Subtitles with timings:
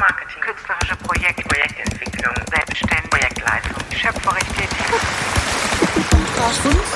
[0.00, 4.86] Kulturmarketing, künstlerische Projekte, Projektentwicklung, Selbstständigkeit, Projektleitung, schöpferisch tätig.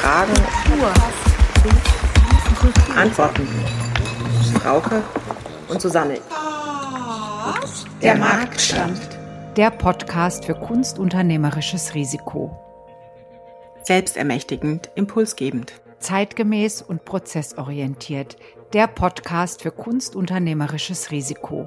[0.01, 0.33] Fragen,
[2.97, 3.47] Antworten.
[4.59, 5.03] Frauke
[5.69, 6.19] und Susanne.
[8.01, 9.01] Der Marktstand.
[9.57, 12.59] Der Podcast für kunstunternehmerisches Risiko.
[13.83, 15.75] Selbstermächtigend, impulsgebend.
[15.99, 18.39] Zeitgemäß und prozessorientiert.
[18.73, 21.67] Der Podcast für kunstunternehmerisches Risiko.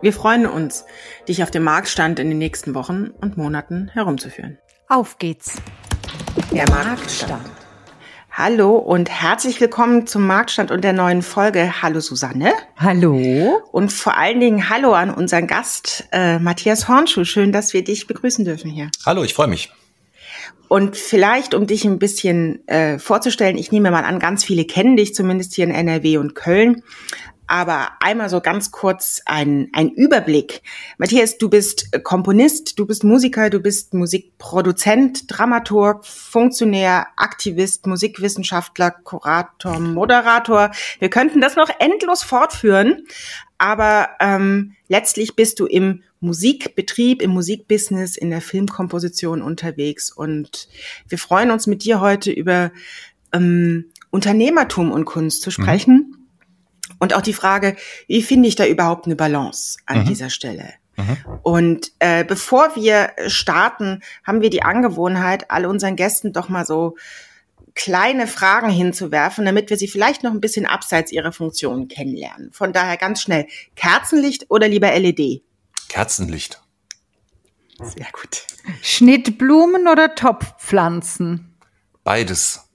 [0.00, 0.84] Wir freuen uns,
[1.26, 4.58] dich auf dem Marktstand in den nächsten Wochen und Monaten herumzuführen.
[4.88, 5.56] Auf geht's!
[6.52, 7.50] Der Marktstand.
[8.30, 11.82] Hallo und herzlich willkommen zum Marktstand und der neuen Folge.
[11.82, 12.52] Hallo Susanne.
[12.76, 13.60] Hallo.
[13.72, 17.24] Und vor allen Dingen Hallo an unseren Gast äh, Matthias Hornschuh.
[17.24, 18.92] Schön, dass wir dich begrüßen dürfen hier.
[19.04, 19.72] Hallo, ich freue mich.
[20.68, 24.96] Und vielleicht, um dich ein bisschen äh, vorzustellen, ich nehme mal an, ganz viele kennen
[24.96, 26.84] dich, zumindest hier in NRW und Köln.
[27.48, 30.62] Aber einmal so ganz kurz ein, ein Überblick.
[30.98, 39.80] Matthias, du bist Komponist, du bist Musiker, du bist Musikproduzent, Dramaturg, Funktionär, Aktivist, Musikwissenschaftler, Kurator,
[39.80, 40.70] Moderator.
[40.98, 43.06] Wir könnten das noch endlos fortführen.
[43.58, 50.12] Aber ähm, letztlich bist du im Musikbetrieb, im Musikbusiness, in der Filmkomposition unterwegs.
[50.12, 50.68] Und
[51.08, 52.70] wir freuen uns mit dir heute über
[53.32, 56.12] ähm, Unternehmertum und Kunst zu sprechen.
[56.12, 56.17] Mhm.
[56.98, 57.76] Und auch die Frage,
[58.06, 60.04] wie finde ich da überhaupt eine Balance an mhm.
[60.06, 60.74] dieser Stelle?
[60.96, 61.16] Mhm.
[61.42, 66.96] Und äh, bevor wir starten, haben wir die Angewohnheit, all unseren Gästen doch mal so
[67.74, 72.50] kleine Fragen hinzuwerfen, damit wir sie vielleicht noch ein bisschen abseits ihrer Funktion kennenlernen.
[72.52, 75.42] Von daher ganz schnell, Kerzenlicht oder lieber LED?
[75.88, 76.60] Kerzenlicht.
[77.80, 78.42] Sehr gut.
[78.82, 81.54] Schnittblumen oder Topfpflanzen?
[82.02, 82.67] Beides.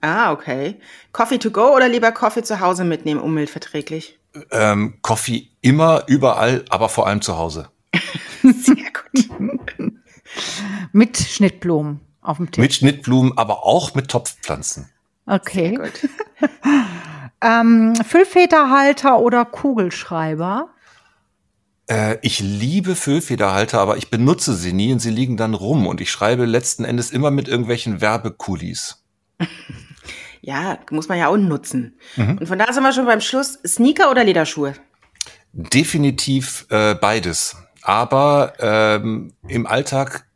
[0.00, 0.80] Ah, okay.
[1.12, 4.18] Coffee to go oder lieber Coffee zu Hause mitnehmen, umweltverträglich?
[4.50, 7.68] Ähm, Coffee immer, überall, aber vor allem zu Hause.
[8.42, 9.28] Sehr gut.
[10.92, 12.62] mit Schnittblumen auf dem Tisch.
[12.62, 14.88] Mit Schnittblumen, aber auch mit Topfpflanzen.
[15.26, 15.76] Okay.
[15.76, 16.08] Sehr gut.
[17.42, 20.70] ähm, Füllfederhalter oder Kugelschreiber?
[21.90, 26.00] Äh, ich liebe Füllfederhalter, aber ich benutze sie nie und sie liegen dann rum und
[26.00, 28.99] ich schreibe letzten Endes immer mit irgendwelchen Werbekulis.
[30.42, 31.98] Ja, muss man ja auch nutzen.
[32.16, 32.38] Mhm.
[32.38, 33.58] Und von da sind wir schon beim Schluss.
[33.66, 34.74] Sneaker oder Lederschuhe?
[35.52, 37.56] Definitiv äh, beides.
[37.82, 40.26] Aber ähm, im Alltag,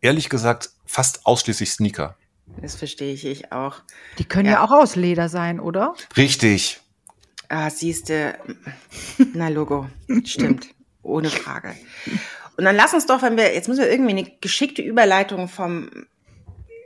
[0.00, 2.16] ehrlich gesagt, fast ausschließlich Sneaker.
[2.60, 3.82] Das verstehe ich, ich auch.
[4.18, 5.94] Die können ja, ja auch aus Leder sein, oder?
[6.16, 6.80] Richtig.
[7.48, 8.38] Ah, siehste,
[9.34, 9.88] na Logo,
[10.24, 10.68] stimmt,
[11.02, 11.74] ohne Frage.
[12.56, 15.90] Und dann lass uns doch, wenn wir, jetzt müssen wir irgendwie eine geschickte Überleitung vom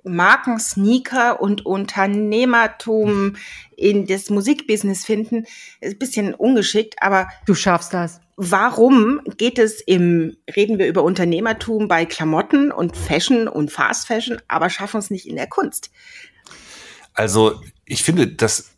[0.04, 3.36] Markensneaker und Unternehmertum
[3.76, 5.44] in das Musikbusiness finden,
[5.80, 8.20] ist ein bisschen ungeschickt, aber du schaffst das.
[8.36, 14.40] Warum geht es im, reden wir über Unternehmertum bei Klamotten und Fashion und Fast Fashion,
[14.48, 15.90] aber schaffen es nicht in der Kunst?
[17.14, 18.73] Also, ich finde, das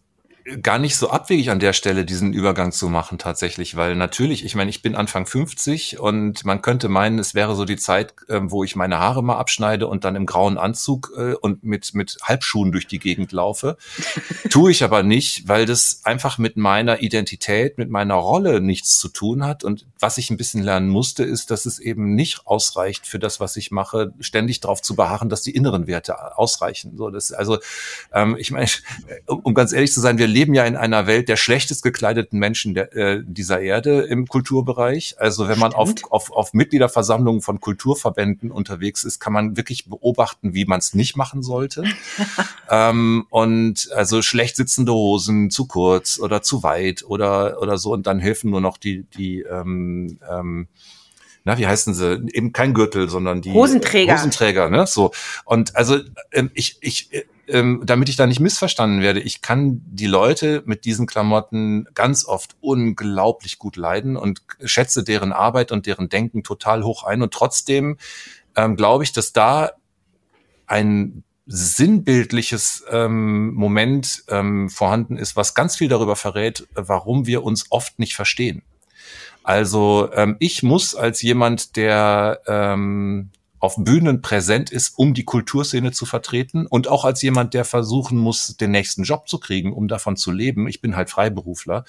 [0.63, 4.55] gar nicht so abwegig an der Stelle, diesen Übergang zu machen tatsächlich, weil natürlich, ich
[4.55, 8.41] meine, ich bin Anfang 50 und man könnte meinen, es wäre so die Zeit, äh,
[8.43, 12.19] wo ich meine Haare mal abschneide und dann im grauen Anzug äh, und mit, mit
[12.23, 13.77] Halbschuhen durch die Gegend laufe.
[14.51, 19.09] Tue ich aber nicht, weil das einfach mit meiner Identität, mit meiner Rolle nichts zu
[19.09, 19.65] tun hat.
[19.65, 23.41] Und was ich ein bisschen lernen musste, ist, dass es eben nicht ausreicht für das,
[23.41, 26.97] was ich mache, ständig darauf zu beharren, dass die inneren Werte ausreichen.
[26.97, 27.59] So, das, also,
[28.13, 28.69] ähm, ich meine,
[29.27, 32.75] um ganz ehrlich zu sein, wir leben ja in einer Welt der schlechtest gekleideten Menschen
[32.75, 35.17] der, äh, dieser Erde im Kulturbereich.
[35.17, 40.53] Also wenn man auf, auf, auf Mitgliederversammlungen von Kulturverbänden unterwegs ist, kann man wirklich beobachten,
[40.53, 41.85] wie man es nicht machen sollte.
[42.71, 47.95] ähm, und also schlecht sitzende Hosen, zu kurz oder zu weit oder, oder so.
[47.95, 50.69] Und dann helfen nur noch die, die ähm, ähm,
[51.45, 52.27] na, wie heißen sie?
[52.33, 54.15] Eben kein Gürtel, sondern die Hosenträger.
[54.15, 54.87] Hosenträger, ne?
[54.87, 55.13] So.
[55.45, 56.01] Und also
[56.33, 57.09] ähm, ich, ich,
[57.49, 62.27] ähm, damit ich da nicht missverstanden werde, ich kann die Leute mit diesen Klamotten ganz
[62.27, 67.23] oft unglaublich gut leiden und schätze deren Arbeit und deren Denken total hoch ein.
[67.23, 67.99] Und trotzdem
[68.57, 69.73] ähm, glaube ich, dass da
[70.67, 77.67] ein sinnbildliches ähm, Moment ähm, vorhanden ist, was ganz viel darüber verrät, warum wir uns
[77.71, 78.63] oft nicht verstehen.
[79.45, 85.93] Also ähm, ich muss als jemand, der ähm, auf Bühnen präsent ist, um die Kulturszene
[85.93, 89.89] zu vertreten und auch als jemand, der versuchen muss, den nächsten Job zu kriegen, um
[89.89, 91.85] davon zu leben, ich bin halt Freiberufler,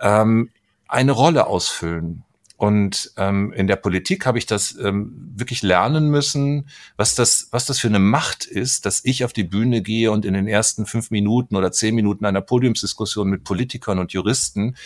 [0.00, 0.50] ähm,
[0.88, 2.24] eine Rolle ausfüllen.
[2.56, 6.68] Und ähm, in der Politik habe ich das ähm, wirklich lernen müssen,
[6.98, 10.26] was das, was das für eine Macht ist, dass ich auf die Bühne gehe und
[10.26, 14.76] in den ersten fünf Minuten oder zehn Minuten einer Podiumsdiskussion mit Politikern und Juristen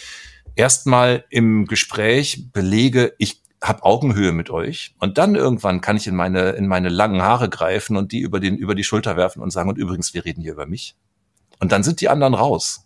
[0.55, 4.95] erstmal im Gespräch belege, ich habe Augenhöhe mit euch.
[4.99, 8.41] Und dann irgendwann kann ich in meine in meine langen Haare greifen und die über
[8.41, 10.97] den über die Schulter werfen und sagen und übrigens wir reden hier über mich.
[11.61, 12.84] Und dann sind die anderen raus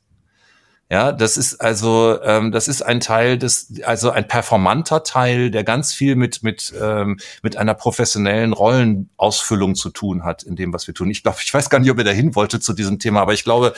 [0.90, 5.62] ja, das ist also, ähm, das ist ein Teil des, also ein performanter Teil, der
[5.62, 10.86] ganz viel mit mit ähm, mit einer professionellen Rollenausfüllung zu tun hat in dem, was
[10.86, 11.10] wir tun.
[11.10, 13.44] Ich glaube, ich weiß gar nicht, ob ihr dahin wollte zu diesem Thema, aber ich
[13.44, 13.74] glaube,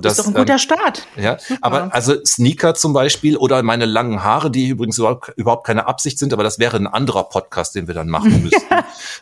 [0.00, 1.06] das ist doch ein guter ähm, Start.
[1.16, 1.58] Ja, Super.
[1.62, 6.18] aber also Sneaker zum Beispiel oder meine langen Haare, die übrigens überhaupt, überhaupt keine Absicht
[6.18, 8.74] sind, aber das wäre ein anderer Podcast, den wir dann machen müssten.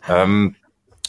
[0.08, 0.56] ähm,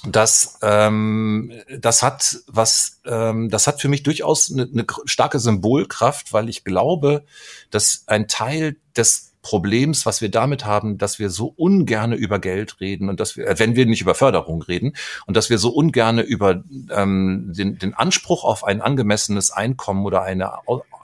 [0.06, 6.34] das, ähm, das hat was, ähm, das hat für mich durchaus eine, eine starke Symbolkraft,
[6.34, 7.26] weil ich glaube,
[7.72, 12.82] dass ein Teil des Problems, was wir damit haben, dass wir so ungerne über Geld
[12.82, 14.94] reden und dass wir, äh, wenn wir nicht über Förderung reden
[15.26, 20.24] und dass wir so ungerne über ähm, den, den Anspruch auf ein angemessenes Einkommen oder
[20.24, 20.52] eine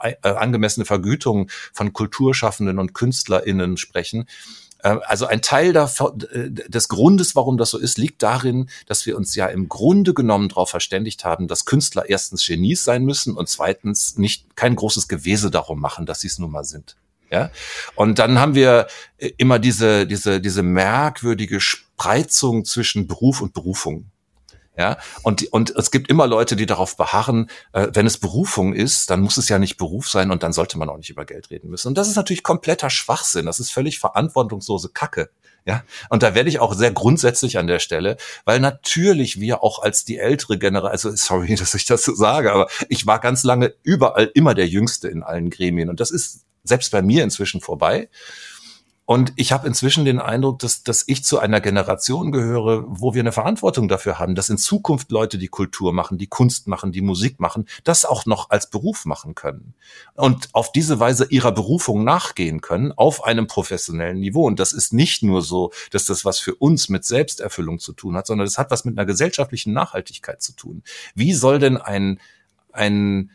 [0.02, 4.26] äh, angemessene Vergütung von Kulturschaffenden und KünstlerInnen sprechen,
[4.84, 9.46] also ein Teil des Grundes, warum das so ist, liegt darin, dass wir uns ja
[9.46, 14.56] im Grunde genommen darauf verständigt haben, dass Künstler erstens Genies sein müssen und zweitens nicht
[14.56, 16.96] kein großes Gewese darum machen, dass sie es nun mal sind.
[17.30, 17.50] Ja?
[17.94, 18.86] Und dann haben wir
[19.16, 24.10] äh, immer diese, diese, diese merkwürdige Spreizung zwischen Beruf und Berufung.
[24.76, 29.08] Ja, und, und es gibt immer Leute, die darauf beharren, äh, wenn es Berufung ist,
[29.08, 31.50] dann muss es ja nicht Beruf sein und dann sollte man auch nicht über Geld
[31.50, 31.88] reden müssen.
[31.88, 33.46] Und das ist natürlich kompletter Schwachsinn.
[33.46, 35.30] Das ist völlig verantwortungslose Kacke.
[35.66, 39.80] Ja, und da werde ich auch sehr grundsätzlich an der Stelle, weil natürlich wir auch
[39.80, 43.44] als die ältere Generation, also sorry, dass ich das so sage, aber ich war ganz
[43.44, 47.60] lange überall immer der Jüngste in allen Gremien und das ist selbst bei mir inzwischen
[47.60, 48.08] vorbei.
[49.06, 53.20] Und ich habe inzwischen den Eindruck, dass, dass ich zu einer Generation gehöre, wo wir
[53.20, 57.02] eine Verantwortung dafür haben, dass in Zukunft Leute die Kultur machen, die Kunst machen, die
[57.02, 59.74] Musik machen, das auch noch als Beruf machen können.
[60.14, 64.46] Und auf diese Weise ihrer Berufung nachgehen können, auf einem professionellen Niveau.
[64.46, 68.16] Und das ist nicht nur so, dass das was für uns mit Selbsterfüllung zu tun
[68.16, 70.82] hat, sondern das hat was mit einer gesellschaftlichen Nachhaltigkeit zu tun.
[71.14, 72.20] Wie soll denn ein,
[72.72, 73.30] ein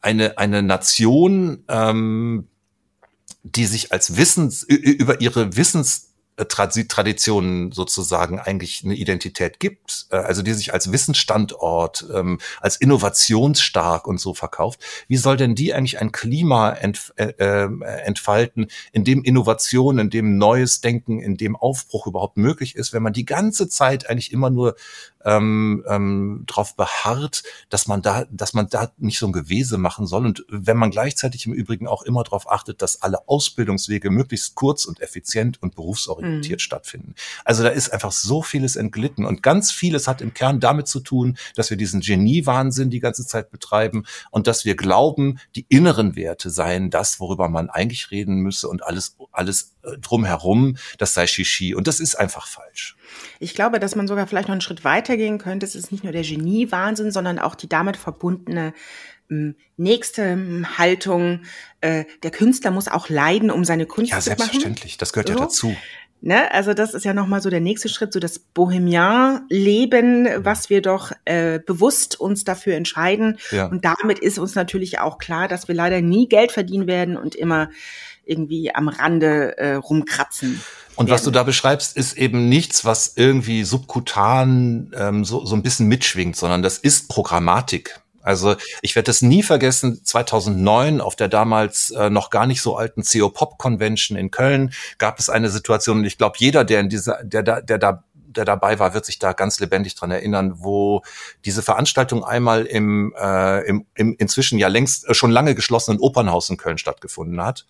[0.00, 2.48] eine, eine Nation ähm,
[3.42, 6.12] die sich als Wissens, über ihre Wissens
[6.48, 14.06] Traditionen sozusagen eigentlich eine Identität gibt, äh, also die sich als Wissensstandort, ähm, als innovationsstark
[14.06, 16.92] und so verkauft, wie soll denn die eigentlich ein Klima äh,
[17.38, 22.92] ähm, entfalten, in dem Innovation, in dem neues Denken, in dem Aufbruch überhaupt möglich ist,
[22.92, 24.74] wenn man die ganze Zeit eigentlich immer nur
[25.24, 30.06] ähm, ähm, darauf beharrt, dass man da, dass man da nicht so ein Gewese machen
[30.06, 34.54] soll und wenn man gleichzeitig im Übrigen auch immer darauf achtet, dass alle Ausbildungswege möglichst
[34.54, 36.62] kurz und effizient und berufsorientiert mhm.
[36.62, 37.14] stattfinden.
[37.44, 41.00] Also da ist einfach so vieles entglitten und ganz vieles hat im Kern damit zu
[41.00, 46.16] tun, dass wir diesen Genie-Wahnsinn die ganze Zeit betreiben und dass wir glauben, die inneren
[46.16, 51.74] Werte seien das, worüber man eigentlich reden müsse und alles, alles drumherum, das sei Shishi
[51.74, 52.96] und das ist einfach falsch.
[53.40, 55.66] Ich glaube, dass man sogar vielleicht noch einen Schritt weiter gehen könnte.
[55.66, 58.72] Es ist nicht nur der Genie-Wahnsinn, sondern auch die damit verbundene
[59.30, 61.42] ähm, nächste ähm, Haltung.
[61.80, 64.38] Äh, der Künstler muss auch leiden, um seine Kunst ja, zu machen.
[64.38, 64.98] Ja, selbstverständlich.
[64.98, 65.34] Das gehört so.
[65.34, 65.76] ja dazu.
[66.24, 66.52] Ne?
[66.52, 71.10] Also das ist ja nochmal so der nächste Schritt, so das Bohemian-Leben, was wir doch
[71.24, 73.38] äh, bewusst uns dafür entscheiden.
[73.50, 73.66] Ja.
[73.66, 77.34] Und damit ist uns natürlich auch klar, dass wir leider nie Geld verdienen werden und
[77.34, 77.70] immer
[78.24, 80.62] irgendwie am Rande äh, rumkratzen.
[80.94, 85.62] Und was du da beschreibst, ist eben nichts, was irgendwie subkutan ähm, so, so ein
[85.62, 88.00] bisschen mitschwingt, sondern das ist Programmatik.
[88.22, 92.76] Also ich werde es nie vergessen, 2009 auf der damals äh, noch gar nicht so
[92.76, 96.80] alten CO Pop Convention in Köln gab es eine Situation, und ich glaube, jeder, der
[96.80, 98.04] in dieser, der da, der da
[98.36, 101.02] der dabei war, wird sich da ganz lebendig dran erinnern, wo
[101.44, 106.48] diese Veranstaltung einmal im, äh, im, im inzwischen ja längst äh, schon lange geschlossenen Opernhaus
[106.50, 107.66] in Köln stattgefunden hat.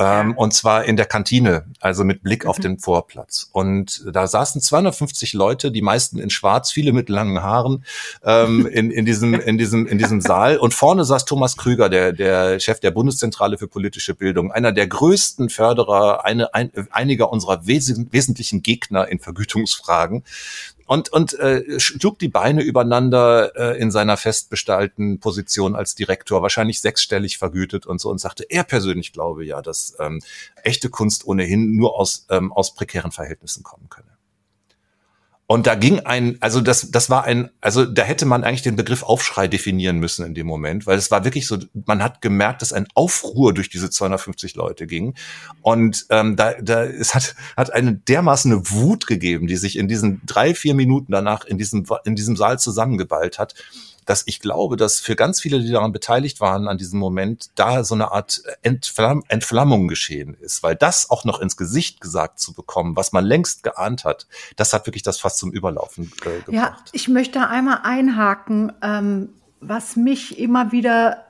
[0.00, 2.62] Ähm, und zwar in der Kantine, also mit Blick auf mhm.
[2.62, 3.50] den Vorplatz.
[3.52, 7.84] Und da saßen 250 Leute, die meisten in Schwarz, viele mit langen Haaren,
[8.24, 10.56] ähm, in, in, diesem, in, diesem, in diesem Saal.
[10.56, 14.86] Und vorne saß Thomas Krüger, der, der Chef der Bundeszentrale für politische Bildung, einer der
[14.86, 20.24] größten Förderer, eine, ein, einiger unserer wes wesentlichen Gegner in Vergütungsfragen
[20.90, 26.80] und, und äh, schlug die Beine übereinander äh, in seiner festbestallten Position als Direktor, wahrscheinlich
[26.80, 30.20] sechsstellig vergütet und so und sagte, er persönlich glaube ja, dass ähm,
[30.64, 34.09] echte Kunst ohnehin nur aus, ähm, aus prekären Verhältnissen kommen könne.
[35.50, 38.76] Und da ging ein, also das, das war ein, also da hätte man eigentlich den
[38.76, 42.62] Begriff Aufschrei definieren müssen in dem Moment, weil es war wirklich so, man hat gemerkt,
[42.62, 45.16] dass ein Aufruhr durch diese 250 Leute ging.
[45.60, 50.22] Und ähm, da, da es hat, hat eine dermaßen Wut gegeben, die sich in diesen
[50.24, 53.56] drei, vier Minuten danach in diesem, in diesem Saal zusammengeballt hat
[54.06, 57.84] dass ich glaube, dass für ganz viele, die daran beteiligt waren an diesem Moment, da
[57.84, 62.52] so eine Art Entflamm Entflammung geschehen ist, weil das auch noch ins Gesicht gesagt zu
[62.52, 64.26] bekommen, was man längst geahnt hat,
[64.56, 66.48] das hat wirklich das fast zum Überlaufen äh, gebracht.
[66.50, 69.30] Ja, ich möchte einmal einhaken, ähm,
[69.60, 71.24] was mich immer wieder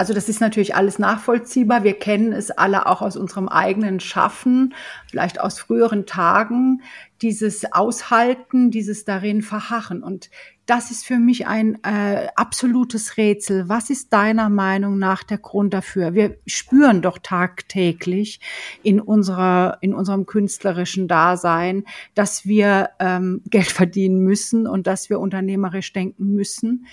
[0.00, 1.84] also das ist natürlich alles nachvollziehbar.
[1.84, 4.72] Wir kennen es alle auch aus unserem eigenen Schaffen,
[5.10, 6.80] vielleicht aus früheren Tagen,
[7.20, 10.02] dieses Aushalten, dieses darin Verharren.
[10.02, 10.30] Und
[10.64, 13.68] das ist für mich ein äh, absolutes Rätsel.
[13.68, 16.14] Was ist deiner Meinung nach der Grund dafür?
[16.14, 18.40] Wir spüren doch tagtäglich
[18.82, 25.20] in unserer in unserem künstlerischen Dasein, dass wir ähm, Geld verdienen müssen und dass wir
[25.20, 26.86] unternehmerisch denken müssen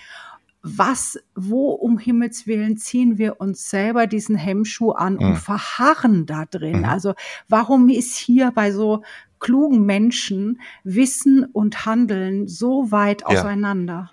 [0.76, 5.20] was, wo um Himmels Willen ziehen wir uns selber diesen Hemmschuh an mhm.
[5.22, 6.80] und verharren da drin?
[6.80, 6.86] Mhm.
[6.86, 7.14] Also
[7.48, 9.04] warum ist hier bei so
[9.40, 13.28] klugen Menschen Wissen und Handeln so weit ja.
[13.28, 14.12] auseinander?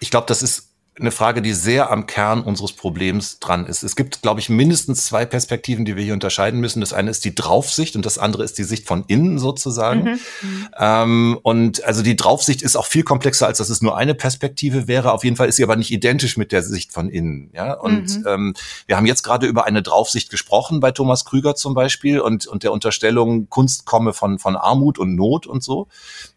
[0.00, 3.82] Ich glaube, das ist eine Frage, die sehr am Kern unseres Problems dran ist.
[3.82, 6.80] Es gibt, glaube ich, mindestens zwei Perspektiven, die wir hier unterscheiden müssen.
[6.80, 10.02] Das eine ist die Draufsicht und das andere ist die Sicht von innen sozusagen.
[10.02, 10.68] Mhm.
[10.78, 14.86] Ähm, und also die Draufsicht ist auch viel komplexer, als dass es nur eine Perspektive
[14.86, 15.12] wäre.
[15.12, 17.50] Auf jeden Fall ist sie aber nicht identisch mit der Sicht von innen.
[17.54, 18.26] Ja, und mhm.
[18.26, 18.54] ähm,
[18.86, 22.64] wir haben jetzt gerade über eine Draufsicht gesprochen bei Thomas Krüger zum Beispiel und und
[22.64, 25.88] der Unterstellung, Kunst komme von von Armut und Not und so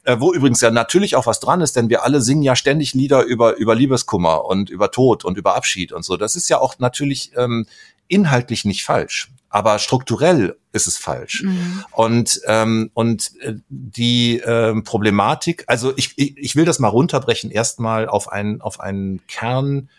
[0.06, 2.94] äh, wo übrigens ja natürlich auch was dran ist, denn wir alle singen ja ständig
[2.94, 6.16] Lieder über, über Liebeskummer und über Tod und über Abschied und so.
[6.16, 7.66] Das ist ja auch natürlich ähm,
[8.08, 9.32] inhaltlich nicht falsch.
[9.50, 11.44] Aber strukturell ist es falsch.
[11.44, 11.86] Mhm.
[11.92, 17.52] Und, ähm, und äh, die ähm, Problematik, also ich, ich, ich will das mal runterbrechen,
[17.52, 19.90] erstmal auf einen, auf einen Kern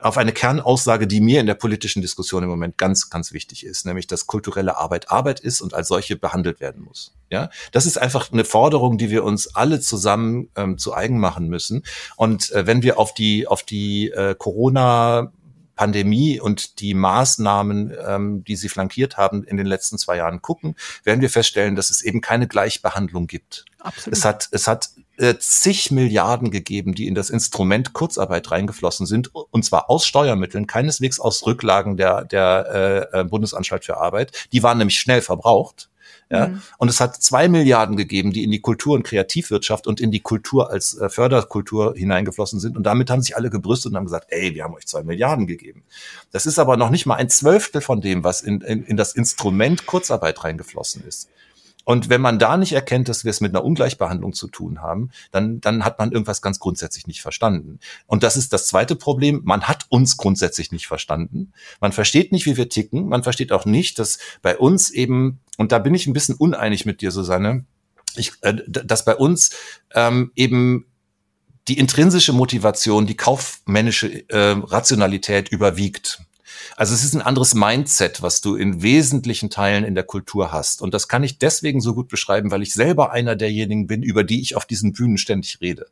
[0.00, 3.84] auf eine Kernaussage, die mir in der politischen Diskussion im Moment ganz, ganz wichtig ist,
[3.84, 7.14] nämlich, dass kulturelle Arbeit Arbeit ist und als solche behandelt werden muss.
[7.30, 11.48] Ja, das ist einfach eine Forderung, die wir uns alle zusammen ähm, zu eigen machen
[11.48, 11.84] müssen.
[12.16, 15.32] Und äh, wenn wir auf die auf die äh, Corona
[15.78, 20.74] Pandemie und die Maßnahmen, ähm, die sie flankiert haben, in den letzten zwei Jahren gucken,
[21.04, 23.64] werden wir feststellen, dass es eben keine Gleichbehandlung gibt.
[23.78, 24.16] Absolut.
[24.16, 29.34] Es hat, es hat äh, zig Milliarden gegeben, die in das Instrument Kurzarbeit reingeflossen sind,
[29.34, 34.48] und zwar aus Steuermitteln, keineswegs aus Rücklagen der, der äh, Bundesanstalt für Arbeit.
[34.52, 35.88] Die waren nämlich schnell verbraucht.
[36.30, 36.48] Ja?
[36.48, 36.62] Mhm.
[36.78, 40.20] Und es hat zwei Milliarden gegeben, die in die Kultur- und Kreativwirtschaft und in die
[40.20, 42.76] Kultur als äh, Förderkultur hineingeflossen sind.
[42.76, 45.46] Und damit haben sich alle gebrüstet und haben gesagt, ey, wir haben euch zwei Milliarden
[45.46, 45.82] gegeben.
[46.30, 49.14] Das ist aber noch nicht mal ein Zwölftel von dem, was in, in, in das
[49.14, 51.28] Instrument Kurzarbeit reingeflossen ist.
[51.88, 55.08] Und wenn man da nicht erkennt, dass wir es mit einer Ungleichbehandlung zu tun haben,
[55.30, 57.78] dann, dann hat man irgendwas ganz grundsätzlich nicht verstanden.
[58.06, 59.40] Und das ist das zweite Problem.
[59.44, 61.54] Man hat uns grundsätzlich nicht verstanden.
[61.80, 63.08] Man versteht nicht, wie wir ticken.
[63.08, 66.84] Man versteht auch nicht, dass bei uns eben, und da bin ich ein bisschen uneinig
[66.84, 67.64] mit dir, Susanne,
[68.16, 69.52] ich, äh, dass bei uns
[69.94, 70.84] ähm, eben
[71.68, 76.20] die intrinsische Motivation, die kaufmännische äh, Rationalität überwiegt.
[76.76, 80.82] Also es ist ein anderes Mindset, was du in wesentlichen Teilen in der Kultur hast.
[80.82, 84.24] Und das kann ich deswegen so gut beschreiben, weil ich selber einer derjenigen bin, über
[84.24, 85.86] die ich auf diesen Bühnen ständig rede.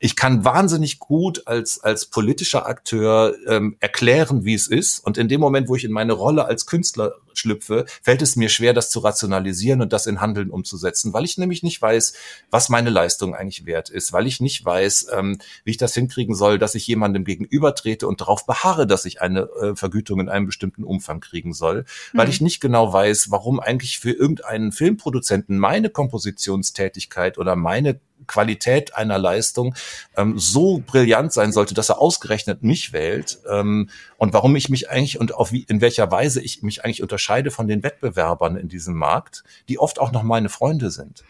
[0.00, 5.00] Ich kann wahnsinnig gut als, als politischer Akteur ähm, erklären, wie es ist.
[5.00, 8.48] Und in dem Moment, wo ich in meine Rolle als Künstler schlüpfe, fällt es mir
[8.48, 12.14] schwer, das zu rationalisieren und das in Handeln umzusetzen, weil ich nämlich nicht weiß,
[12.50, 16.34] was meine Leistung eigentlich wert ist, weil ich nicht weiß, ähm, wie ich das hinkriegen
[16.34, 20.46] soll, dass ich jemandem gegenübertrete und darauf beharre, dass ich eine äh, Vergütung in einem
[20.46, 22.32] bestimmten Umfang kriegen soll, weil mhm.
[22.32, 29.18] ich nicht genau weiß, warum eigentlich für irgendeinen Filmproduzenten meine Kompositionstätigkeit oder meine Qualität einer
[29.18, 29.74] Leistung
[30.16, 34.90] ähm, so brillant sein sollte, dass er ausgerechnet mich wählt ähm, und warum ich mich
[34.90, 38.68] eigentlich und auf wie, in welcher Weise ich mich eigentlich unterscheide von den Wettbewerbern in
[38.68, 41.24] diesem Markt, die oft auch noch meine Freunde sind.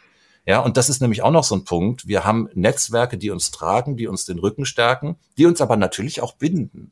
[0.45, 2.09] Ja, und das ist nämlich auch noch so ein Punkt.
[2.09, 6.21] Wir haben Netzwerke, die uns tragen, die uns den Rücken stärken, die uns aber natürlich
[6.21, 6.91] auch binden.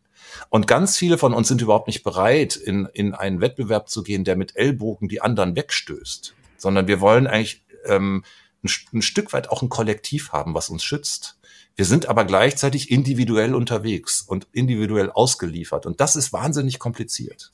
[0.49, 4.23] Und ganz viele von uns sind überhaupt nicht bereit, in, in einen Wettbewerb zu gehen,
[4.23, 8.23] der mit Ellbogen die anderen wegstößt, sondern wir wollen eigentlich ähm,
[8.63, 11.39] ein, ein Stück weit auch ein Kollektiv haben, was uns schützt.
[11.77, 15.87] Wir sind aber gleichzeitig individuell unterwegs und individuell ausgeliefert.
[15.87, 17.53] Und das ist wahnsinnig kompliziert.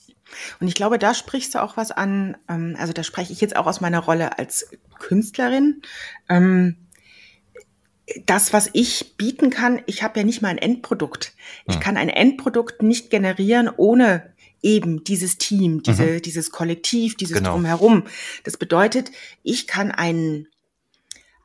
[0.58, 3.56] Und ich glaube, da sprichst du auch was an, ähm, also da spreche ich jetzt
[3.56, 5.82] auch aus meiner Rolle als Künstlerin.
[6.28, 6.76] Ähm,
[8.24, 11.34] das, was ich bieten kann, ich habe ja nicht mal ein Endprodukt.
[11.66, 14.32] Ich kann ein Endprodukt nicht generieren ohne
[14.62, 16.22] eben dieses Team, diese, mhm.
[16.22, 17.52] dieses Kollektiv, dieses genau.
[17.52, 18.04] Drumherum.
[18.44, 19.10] Das bedeutet,
[19.42, 20.48] ich kann einen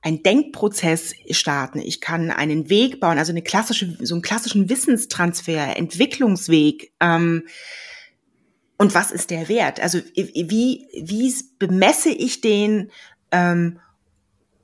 [0.01, 1.79] ein Denkprozess starten.
[1.79, 6.91] Ich kann einen Weg bauen, also eine klassische, so einen klassischen Wissenstransfer, Entwicklungsweg.
[6.99, 7.47] Ähm,
[8.77, 9.79] und was ist der Wert?
[9.79, 12.89] Also wie, wie bemesse ich den,
[13.31, 13.79] ähm,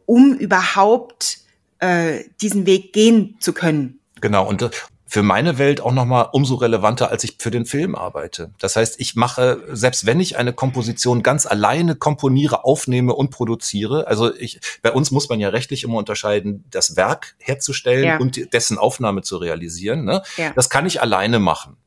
[0.08, 1.42] um überhaupt
[1.80, 4.00] äh, diesen Weg gehen zu können?
[4.20, 4.62] Genau, und
[5.08, 8.52] für meine Welt auch nochmal umso relevanter, als ich für den Film arbeite.
[8.60, 14.06] Das heißt, ich mache, selbst wenn ich eine Komposition ganz alleine komponiere, aufnehme und produziere,
[14.08, 18.18] also ich, bei uns muss man ja rechtlich immer unterscheiden, das Werk herzustellen ja.
[18.18, 20.04] und dessen Aufnahme zu realisieren.
[20.04, 20.22] Ne?
[20.36, 20.52] Ja.
[20.54, 21.78] Das kann ich alleine machen.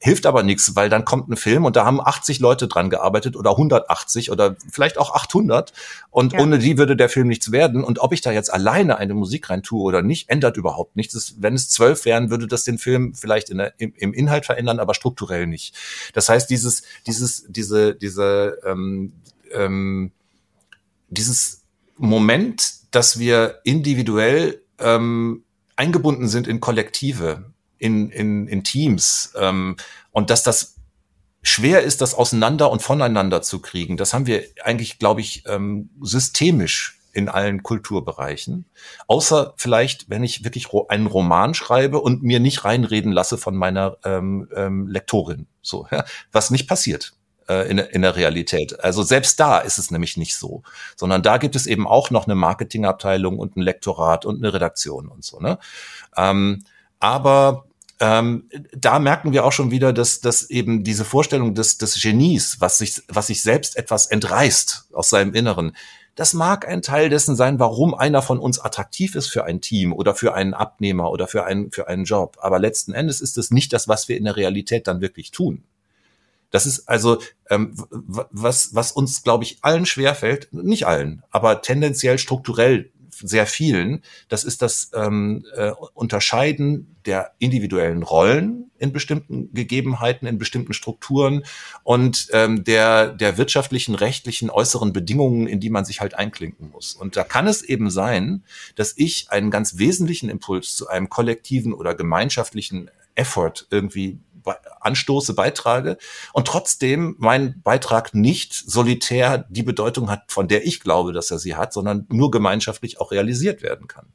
[0.00, 3.36] Hilft aber nichts, weil dann kommt ein Film und da haben 80 Leute dran gearbeitet
[3.36, 5.74] oder 180 oder vielleicht auch 800
[6.10, 6.40] und ja.
[6.40, 7.84] ohne die würde der Film nichts werden.
[7.84, 11.34] Und ob ich da jetzt alleine eine Musik rein tue oder nicht, ändert überhaupt nichts.
[11.38, 14.80] wenn es zwölf wären, würde das den Film vielleicht in der, im, im, Inhalt verändern,
[14.80, 15.74] aber strukturell nicht.
[16.14, 19.12] Das heißt, dieses, dieses, diese, diese, ähm,
[19.52, 20.12] ähm,
[21.08, 21.60] dieses
[21.98, 25.44] Moment, dass wir individuell ähm,
[25.76, 27.52] eingebunden sind in Kollektive,
[27.84, 29.76] in, in, in Teams ähm,
[30.10, 30.76] und dass das
[31.42, 33.98] schwer ist, das auseinander und voneinander zu kriegen.
[33.98, 38.64] Das haben wir eigentlich, glaube ich, ähm, systemisch in allen Kulturbereichen.
[39.06, 43.98] Außer vielleicht, wenn ich wirklich einen Roman schreibe und mir nicht reinreden lasse von meiner
[44.02, 45.46] ähm, ähm, Lektorin.
[45.60, 47.12] So, ja, was nicht passiert
[47.48, 48.82] äh, in, in der Realität.
[48.82, 50.62] Also selbst da ist es nämlich nicht so,
[50.96, 55.06] sondern da gibt es eben auch noch eine Marketingabteilung und ein Lektorat und eine Redaktion
[55.06, 55.38] und so.
[55.38, 55.58] Ne?
[56.16, 56.64] Ähm,
[56.98, 57.66] aber
[58.00, 62.60] ähm, da merken wir auch schon wieder, dass, dass eben diese Vorstellung des, des Genies,
[62.60, 65.76] was sich, was sich selbst etwas entreißt aus seinem Inneren,
[66.14, 69.92] das mag ein Teil dessen sein, warum einer von uns attraktiv ist für ein Team
[69.92, 72.36] oder für einen Abnehmer oder für einen, für einen Job.
[72.40, 75.64] Aber letzten Endes ist es nicht das, was wir in der Realität dann wirklich tun.
[76.50, 77.18] Das ist also
[77.50, 84.02] ähm, was, was uns, glaube ich, allen schwerfällt, nicht allen, aber tendenziell strukturell sehr vielen,
[84.28, 91.44] das ist das ähm, äh, Unterscheiden der individuellen Rollen in bestimmten Gegebenheiten, in bestimmten Strukturen
[91.82, 96.94] und ähm, der, der wirtschaftlichen, rechtlichen, äußeren Bedingungen, in die man sich halt einklinken muss.
[96.94, 101.72] Und da kann es eben sein, dass ich einen ganz wesentlichen Impuls zu einem kollektiven
[101.72, 104.18] oder gemeinschaftlichen Effort irgendwie
[104.80, 105.96] anstoße, beitrage
[106.32, 111.38] und trotzdem mein Beitrag nicht solitär die Bedeutung hat, von der ich glaube, dass er
[111.38, 114.06] sie hat, sondern nur gemeinschaftlich auch realisiert werden kann.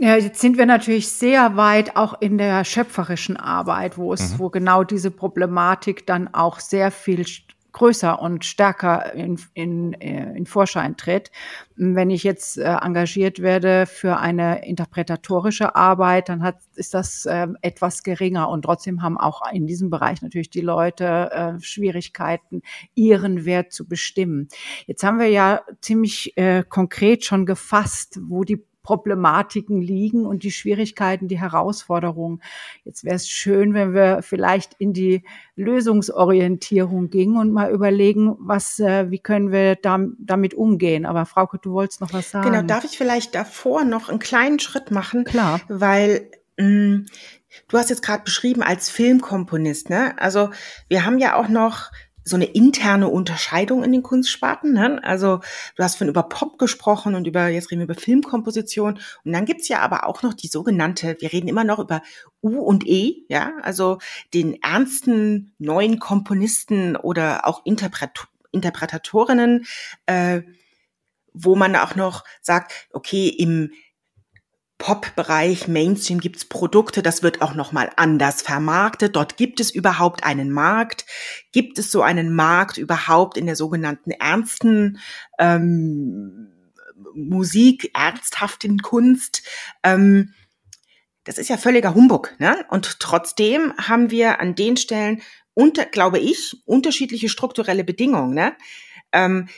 [0.00, 4.38] Ja, jetzt sind wir natürlich sehr weit auch in der schöpferischen Arbeit, wo es, mhm.
[4.38, 7.26] wo genau diese Problematik dann auch sehr viel
[7.72, 11.30] größer und stärker in, in, äh, in Vorschein tritt.
[11.76, 17.46] Wenn ich jetzt äh, engagiert werde für eine interpretatorische Arbeit, dann hat, ist das äh,
[17.62, 22.62] etwas geringer und trotzdem haben auch in diesem Bereich natürlich die Leute äh, Schwierigkeiten,
[22.94, 24.48] ihren Wert zu bestimmen.
[24.86, 26.34] Jetzt haben wir ja ziemlich
[26.68, 32.40] konkret schon gefasst, wo die Problematiken liegen und die Schwierigkeiten, die Herausforderungen.
[32.86, 35.24] Jetzt wäre es schön, wenn wir vielleicht in die
[35.56, 41.04] Lösungsorientierung gingen und mal überlegen, was, äh, wie können wir da, damit umgehen.
[41.04, 42.50] Aber Frauke, du wolltest noch was sagen.
[42.50, 45.24] Genau, darf ich vielleicht davor noch einen kleinen Schritt machen?
[45.24, 45.60] Klar.
[45.68, 47.06] Weil mh, mm,
[47.68, 50.14] du hast jetzt gerade beschrieben als Filmkomponist, ne?
[50.18, 50.48] Also
[50.88, 51.90] wir haben ja auch noch
[52.28, 54.74] so eine interne Unterscheidung in den Kunstsparten.
[54.74, 55.00] Ne?
[55.02, 55.40] Also
[55.76, 58.98] du hast von über Pop gesprochen und über, jetzt reden wir über Filmkomposition.
[59.24, 62.02] Und dann gibt's ja aber auch noch die sogenannte, wir reden immer noch über
[62.42, 63.98] U und E, ja, also
[64.34, 69.66] den ernsten neuen Komponisten oder auch Interpret Interpretatorinnen,
[70.06, 70.40] äh,
[71.34, 73.72] wo man auch noch sagt, okay, im
[74.78, 79.16] Pop-Bereich, Mainstream gibt's Produkte, das wird auch nochmal anders vermarktet.
[79.16, 81.04] Dort gibt es überhaupt einen Markt.
[81.52, 85.00] Gibt es so einen Markt überhaupt in der sogenannten ernsten
[85.38, 86.52] ähm,
[87.14, 89.42] Musik ernsthaft in Kunst.
[89.82, 90.32] Ähm,
[91.24, 92.34] das ist ja völliger Humbug.
[92.38, 92.64] Ne?
[92.70, 95.22] Und trotzdem haben wir an den Stellen,
[95.54, 98.32] unter, glaube ich, unterschiedliche strukturelle Bedingungen.
[98.32, 98.56] Ne?
[99.12, 99.48] Ähm,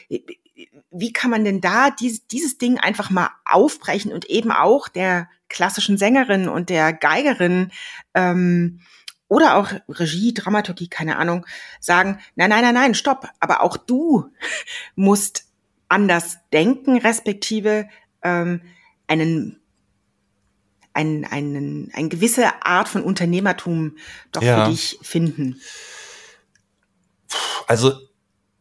[0.91, 5.29] wie kann man denn da dieses, dieses Ding einfach mal aufbrechen und eben auch der
[5.49, 7.73] klassischen Sängerin und der Geigerin
[8.15, 8.81] ähm,
[9.29, 11.47] oder auch Regie, Dramaturgie, keine Ahnung,
[11.79, 14.33] sagen, nein, nein, nein, nein, stopp, aber auch du
[14.97, 15.45] musst
[15.89, 17.89] anders denken, respektive
[18.23, 18.63] ähm,
[19.07, 19.57] einen
[20.93, 23.97] ein, einen, eine gewisse Art von Unternehmertum
[24.33, 24.65] doch ja.
[24.65, 25.61] für dich finden?
[27.69, 28.10] Also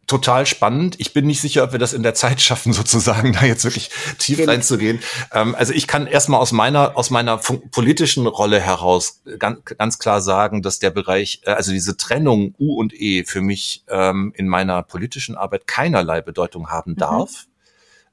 [0.09, 0.95] total spannend.
[0.97, 3.89] Ich bin nicht sicher, ob wir das in der Zeit schaffen, sozusagen, da jetzt wirklich
[4.17, 4.49] tief Stimmt.
[4.49, 4.99] reinzugehen.
[5.31, 10.21] Ähm, also ich kann erstmal aus meiner, aus meiner politischen Rolle heraus ganz, ganz klar
[10.21, 14.47] sagen, dass der Bereich, äh, also diese Trennung U und E für mich ähm, in
[14.47, 16.97] meiner politischen Arbeit keinerlei Bedeutung haben mhm.
[16.97, 17.29] darf.
[17.29, 17.49] Mhm.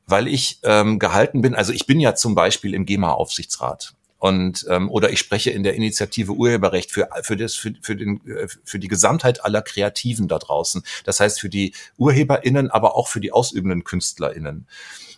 [0.08, 3.94] Weil ich ähm, gehalten bin, also ich bin ja zum Beispiel im GEMA-Aufsichtsrat
[4.26, 8.26] und ähm, oder ich spreche in der Initiative Urheberrecht für für das für, für den
[8.26, 10.82] äh, für die Gesamtheit aller Kreativen da draußen.
[11.04, 14.66] Das heißt für die Urheberinnen, aber auch für die ausübenden Künstlerinnen.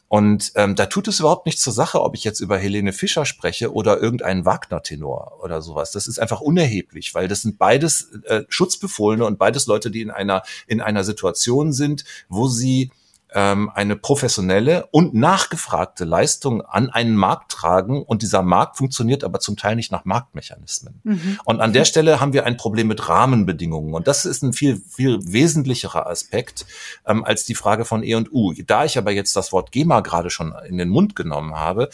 [0.09, 3.25] Und ähm, da tut es überhaupt nichts zur Sache, ob ich jetzt über Helene Fischer
[3.25, 5.91] spreche oder irgendeinen Wagner-Tenor oder sowas.
[5.91, 10.11] Das ist einfach unerheblich, weil das sind beides äh, Schutzbefohlene und beides Leute, die in
[10.11, 12.91] einer in einer Situation sind, wo sie
[13.35, 19.41] ähm, eine professionelle und nachgefragte Leistung an einen Markt tragen und dieser Markt funktioniert aber
[19.41, 21.01] zum Teil nicht nach Marktmechanismen.
[21.05, 21.41] Mhm.
[21.45, 24.81] Und an der Stelle haben wir ein Problem mit Rahmenbedingungen und das ist ein viel,
[24.89, 26.67] viel wesentlicherer Aspekt
[27.07, 28.55] ähm, als die Frage von E und U.
[28.67, 31.91] Da ich aber jetzt das Wort GEMA gerade schon in den Mund genommen habe,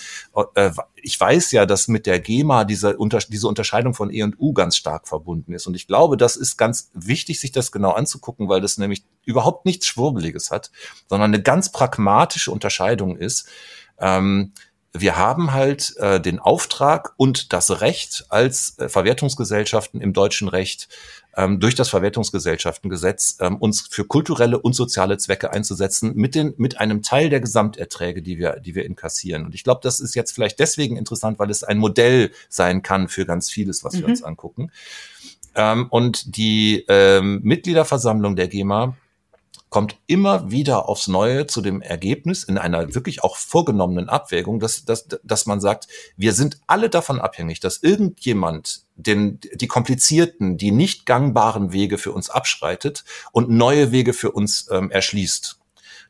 [0.55, 0.71] äh,
[1.05, 2.97] ich weiß ja, dass mit der GEMA diese,
[3.29, 5.67] diese Unterscheidung von E und U ganz stark verbunden ist.
[5.67, 9.65] Und ich glaube, das ist ganz wichtig, sich das genau anzugucken, weil das nämlich überhaupt
[9.67, 10.71] nichts Schwurbeliges hat,
[11.09, 13.49] sondern eine ganz pragmatische Unterscheidung ist.
[13.99, 14.53] Ähm,
[14.97, 20.89] wir haben halt äh, den Auftrag und das Recht als äh, Verwertungsgesellschaften im deutschen Recht
[21.37, 26.79] ähm, durch das Verwertungsgesellschaftengesetz ähm, uns für kulturelle und soziale Zwecke einzusetzen mit den mit
[26.79, 29.45] einem Teil der Gesamterträge, die wir die wir inkassieren.
[29.45, 33.09] Und ich glaube, das ist jetzt vielleicht deswegen interessant, weil es ein Modell sein kann
[33.09, 33.99] für ganz vieles, was mhm.
[33.99, 34.71] wir uns angucken.
[35.57, 38.97] Ähm, und die ähm, Mitgliederversammlung der GEMA
[39.75, 44.85] kommt immer wieder aufs Neue zu dem Ergebnis in einer wirklich auch vorgenommenen Abwägung, dass,
[44.85, 50.71] dass, dass man sagt, wir sind alle davon abhängig, dass irgendjemand den, die komplizierten, die
[50.71, 55.59] nicht gangbaren Wege für uns abschreitet und neue Wege für uns ähm, erschließt.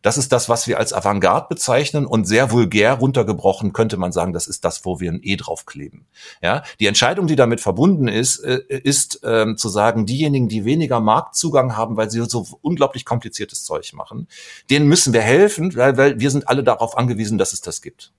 [0.05, 4.35] Das ist das, was wir als Avantgarde bezeichnen und sehr vulgär runtergebrochen könnte man sagen,
[4.35, 6.05] das ist das, wo wir ein E draufkleben.
[6.43, 11.01] Ja, die Entscheidung, die damit verbunden ist, äh, ist ähm, zu sagen, diejenigen, die weniger
[11.01, 14.29] Marktzugang haben, weil sie so unglaublich kompliziertes Zeug machen,
[14.69, 18.13] denen müssen wir helfen, weil, weil wir sind alle darauf angewiesen, dass es das gibt.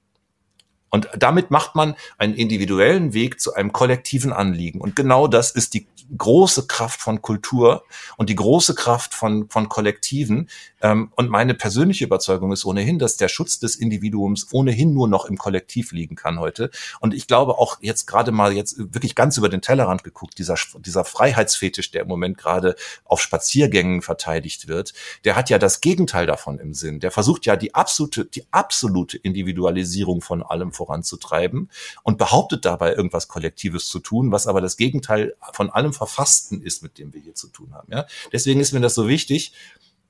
[0.89, 4.81] Und damit macht man einen individuellen Weg zu einem kollektiven Anliegen.
[4.81, 5.85] Und genau das ist die
[6.17, 7.83] große Kraft von Kultur
[8.17, 10.49] und die große Kraft von, von Kollektiven.
[10.81, 15.25] Ähm, und meine persönliche Überzeugung ist ohnehin, dass der Schutz des Individuums ohnehin nur noch
[15.25, 16.69] im Kollektiv liegen kann heute.
[16.99, 20.55] Und ich glaube auch jetzt gerade mal jetzt wirklich ganz über den Tellerrand geguckt, dieser,
[20.79, 26.27] dieser Freiheitsfetisch, der im Moment gerade auf Spaziergängen verteidigt wird, der hat ja das Gegenteil
[26.27, 26.99] davon im Sinn.
[26.99, 31.69] Der versucht ja die absolute, die absolute Individualisierung von allem voranzutreiben
[32.03, 36.83] und behauptet dabei irgendwas Kollektives zu tun, was aber das Gegenteil von allem Verfassten ist,
[36.83, 37.91] mit dem wir hier zu tun haben.
[37.91, 38.05] Ja?
[38.31, 39.53] Deswegen ist mir das so wichtig,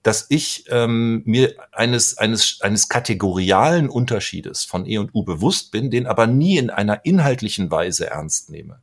[0.04, 5.90] dass ich ähm, mir eines, eines, eines kategorialen Unterschiedes von E und U bewusst bin,
[5.90, 8.82] den aber nie in einer inhaltlichen Weise ernst nehme.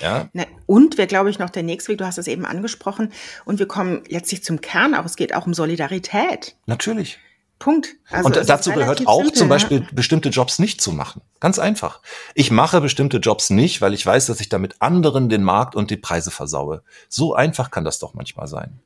[0.00, 0.28] Ja.
[0.66, 3.12] Und wäre, glaube ich, noch der nächste Weg, du hast es eben angesprochen,
[3.44, 6.56] und wir kommen letztlich zum Kern, auch es geht auch um Solidarität.
[6.66, 7.18] Natürlich.
[7.58, 7.96] Punkt.
[8.10, 9.86] Also und dazu gehört auch simpel, zum Beispiel ja.
[9.92, 11.22] bestimmte Jobs nicht zu machen.
[11.40, 12.00] Ganz einfach.
[12.34, 15.90] Ich mache bestimmte Jobs nicht, weil ich weiß, dass ich damit anderen den Markt und
[15.90, 16.82] die Preise versaue.
[17.08, 18.80] So einfach kann das doch manchmal sein.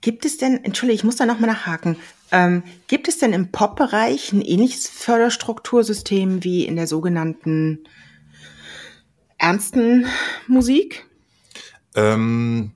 [0.00, 1.96] Gibt es denn, entschuldige, ich muss da nochmal nachhaken,
[2.32, 7.84] ähm, gibt es denn im Pop-Bereich ein ähnliches Förderstruktursystem wie in der sogenannten
[9.38, 10.06] ernsten
[10.46, 11.06] Musik?
[11.94, 12.72] Ähm,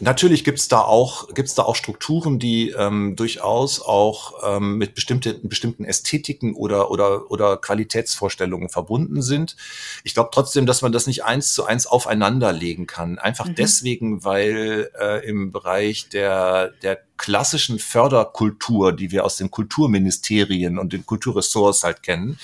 [0.00, 5.34] Natürlich gibt's da auch gibt's da auch Strukturen, die ähm, durchaus auch ähm, mit bestimmte,
[5.34, 9.56] bestimmten Ästhetiken oder oder oder Qualitätsvorstellungen verbunden sind.
[10.02, 13.18] Ich glaube trotzdem, dass man das nicht eins zu eins aufeinander legen kann.
[13.18, 13.54] Einfach mhm.
[13.54, 20.92] deswegen, weil äh, im Bereich der der klassischen Förderkultur, die wir aus den Kulturministerien und
[20.92, 22.38] den Kulturressorts halt kennen,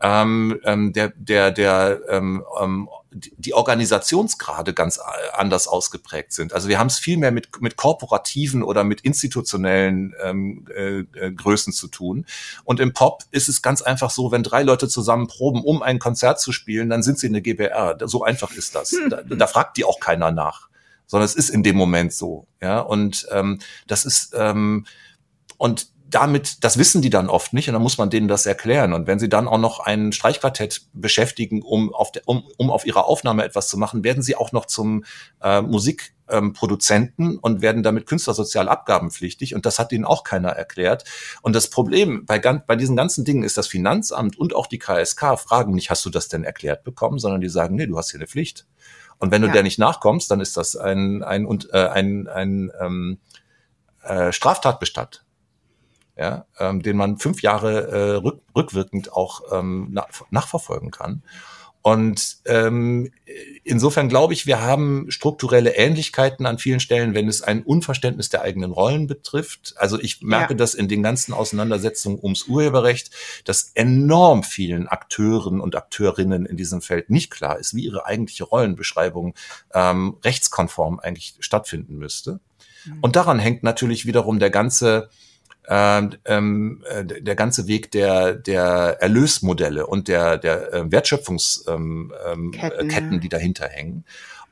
[0.00, 4.98] ähm, ähm, der der der ähm, ähm, die Organisationsgrade ganz
[5.32, 6.52] anders ausgeprägt sind.
[6.52, 11.32] Also wir haben es viel mehr mit, mit korporativen oder mit institutionellen ähm, äh, äh,
[11.32, 12.26] Größen zu tun.
[12.64, 15.98] Und im Pop ist es ganz einfach so, wenn drei Leute zusammen proben, um ein
[15.98, 17.98] Konzert zu spielen, dann sind sie eine GBR.
[18.04, 18.94] So einfach ist das.
[19.10, 20.68] Da, da fragt die auch keiner nach,
[21.06, 22.46] sondern es ist in dem Moment so.
[22.60, 24.86] Ja, und ähm, das ist ähm,
[25.58, 28.92] und damit, das wissen die dann oft nicht und dann muss man denen das erklären.
[28.92, 32.86] Und wenn sie dann auch noch ein Streichquartett beschäftigen, um auf, der, um, um auf
[32.86, 35.04] ihrer Aufnahme etwas zu machen, werden sie auch noch zum
[35.42, 39.54] äh, Musikproduzenten ähm, und werden damit künstlersozial abgabenpflichtig.
[39.54, 41.04] Und das hat ihnen auch keiner erklärt.
[41.42, 45.38] Und das Problem bei, bei diesen ganzen Dingen ist, das Finanzamt und auch die KSK
[45.38, 48.20] fragen nicht, hast du das denn erklärt bekommen, sondern die sagen, nee, du hast hier
[48.20, 48.66] eine Pflicht.
[49.18, 49.54] Und wenn du ja.
[49.54, 53.18] der nicht nachkommst, dann ist das ein, ein, ein, äh, ein, ein ähm,
[54.02, 55.24] äh, Straftatbestand
[56.16, 61.22] ja, ähm, den man fünf Jahre äh, rück, rückwirkend auch ähm, nach, nachverfolgen kann.
[61.82, 63.10] Und ähm,
[63.64, 68.42] insofern glaube ich, wir haben strukturelle Ähnlichkeiten an vielen Stellen, wenn es ein Unverständnis der
[68.42, 69.74] eigenen Rollen betrifft.
[69.76, 70.58] Also ich merke ja.
[70.58, 73.10] das in den ganzen Auseinandersetzungen ums Urheberrecht,
[73.44, 78.44] dass enorm vielen Akteuren und Akteurinnen in diesem Feld nicht klar ist, wie ihre eigentliche
[78.44, 79.34] Rollenbeschreibung
[79.74, 82.38] ähm, rechtskonform eigentlich stattfinden müsste.
[82.84, 82.98] Mhm.
[83.00, 85.08] Und daran hängt natürlich wiederum der ganze
[85.68, 92.52] ähm, ähm, äh, der ganze Weg der, der Erlösmodelle und der, der äh, Wertschöpfungsketten, ähm,
[92.78, 94.04] ähm, Ketten, die dahinter hängen.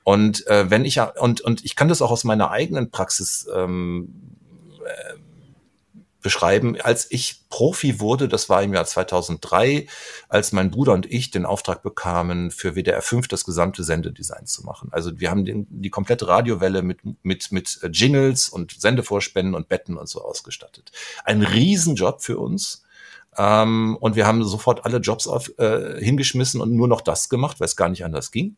[0.05, 4.15] Und äh, wenn ich und und ich kann das auch aus meiner eigenen Praxis ähm,
[4.85, 5.15] äh,
[6.21, 6.81] beschreiben.
[6.81, 9.87] Als ich Profi wurde, das war im Jahr 2003,
[10.29, 14.65] als mein Bruder und ich den Auftrag bekamen, für WDR 5 das gesamte Sendedesign zu
[14.65, 14.89] machen.
[14.93, 19.97] Also wir haben den, die komplette Radiowelle mit, mit, mit Jingles und Sendevorspenden und Betten
[19.97, 20.93] und so ausgestattet.
[21.25, 22.85] Ein Riesenjob für uns.
[23.37, 27.61] Ähm, und wir haben sofort alle Jobs auf, äh, hingeschmissen und nur noch das gemacht,
[27.61, 28.57] weil es gar nicht anders ging.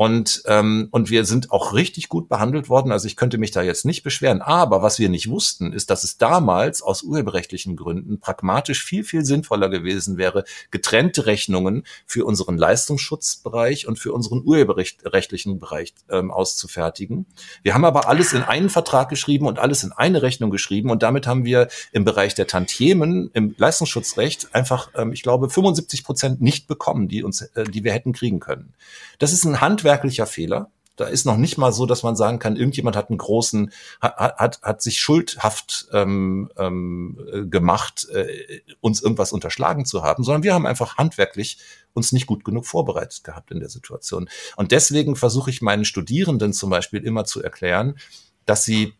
[0.00, 2.90] Und, ähm, und wir sind auch richtig gut behandelt worden.
[2.90, 4.40] Also ich könnte mich da jetzt nicht beschweren.
[4.40, 9.26] Aber was wir nicht wussten, ist, dass es damals aus urheberrechtlichen Gründen pragmatisch viel, viel
[9.26, 17.26] sinnvoller gewesen wäre, getrennte Rechnungen für unseren Leistungsschutzbereich und für unseren urheberrechtlichen Bereich ähm, auszufertigen.
[17.62, 20.88] Wir haben aber alles in einen Vertrag geschrieben und alles in eine Rechnung geschrieben.
[20.88, 26.04] Und damit haben wir im Bereich der Tantiemen, im Leistungsschutzrecht einfach, ähm, ich glaube, 75
[26.04, 28.72] Prozent nicht bekommen, die uns, äh, die wir hätten kriegen können.
[29.18, 30.70] Das ist ein Handwerk handwerklicher Fehler.
[30.96, 33.72] Da ist noch nicht mal so, dass man sagen kann, irgendjemand hat einen großen,
[34.02, 40.42] hat, hat, hat sich schuldhaft ähm, ähm, gemacht, äh, uns irgendwas unterschlagen zu haben, sondern
[40.42, 41.58] wir haben einfach handwerklich
[41.94, 44.28] uns nicht gut genug vorbereitet gehabt in der Situation.
[44.56, 47.96] Und deswegen versuche ich meinen Studierenden zum Beispiel immer zu erklären,
[48.44, 48.92] dass sie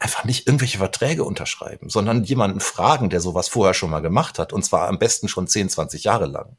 [0.00, 4.52] einfach nicht irgendwelche Verträge unterschreiben, sondern jemanden fragen, der sowas vorher schon mal gemacht hat,
[4.52, 6.56] und zwar am besten schon 10, 20 Jahre lang,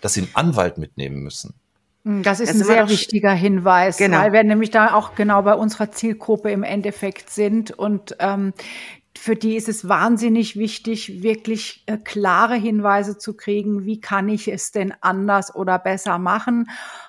[0.00, 1.52] dass sie einen Anwalt mitnehmen müssen
[2.06, 4.18] das ist ein sehr wichtiger Hinweis, genau.
[4.18, 8.52] weil wir nämlich da auch genau bei unserer Zielgruppe im Endeffekt sind und ähm,
[9.18, 14.46] für die ist es wahnsinnig wichtig, wirklich äh, klare Hinweise zu kriegen, wie kann ich
[14.46, 16.68] es denn anders oder besser machen.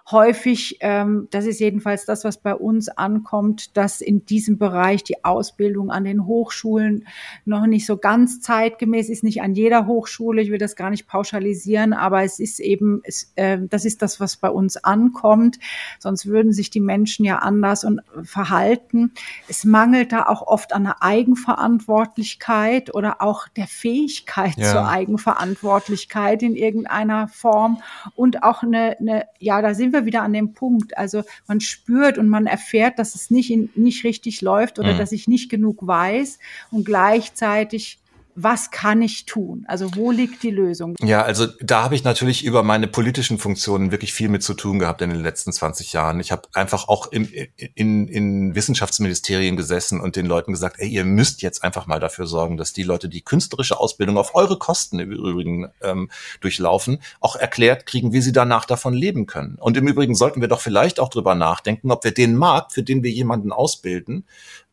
[0.09, 5.25] Häufig, ähm, das ist jedenfalls das, was bei uns ankommt, dass in diesem Bereich die
[5.25, 7.05] Ausbildung an den Hochschulen
[7.43, 11.07] noch nicht so ganz zeitgemäß ist, nicht an jeder Hochschule, ich will das gar nicht
[11.07, 15.59] pauschalisieren, aber es ist eben, es, äh, das ist das, was bei uns ankommt,
[15.99, 19.11] sonst würden sich die Menschen ja anders und verhalten.
[19.49, 24.71] Es mangelt da auch oft an der Eigenverantwortlichkeit oder auch der Fähigkeit ja.
[24.71, 27.81] zur Eigenverantwortlichkeit in irgendeiner Form
[28.15, 30.97] und auch eine, eine, ja, da sind wir wieder an dem Punkt.
[30.97, 34.97] Also man spürt und man erfährt, dass es nicht, in, nicht richtig läuft oder mhm.
[34.97, 36.39] dass ich nicht genug weiß
[36.71, 37.99] und gleichzeitig
[38.39, 39.65] was kann ich tun?
[39.67, 40.95] Also wo liegt die Lösung?
[41.01, 44.77] Ja, also da habe ich natürlich über meine politischen Funktionen wirklich viel mit zu tun
[44.77, 46.19] gehabt in den letzten 20 Jahren.
[46.19, 47.27] Ich habe einfach auch im,
[47.73, 52.27] in, in Wissenschaftsministerien gesessen und den Leuten gesagt, ey, ihr müsst jetzt einfach mal dafür
[52.27, 57.37] sorgen, dass die Leute, die künstlerische Ausbildung auf eure Kosten im Übrigen ähm, durchlaufen, auch
[57.37, 59.55] erklärt kriegen, wie sie danach davon leben können.
[59.55, 62.83] Und im Übrigen sollten wir doch vielleicht auch drüber nachdenken, ob wir den Markt, für
[62.83, 64.25] den wir jemanden ausbilden,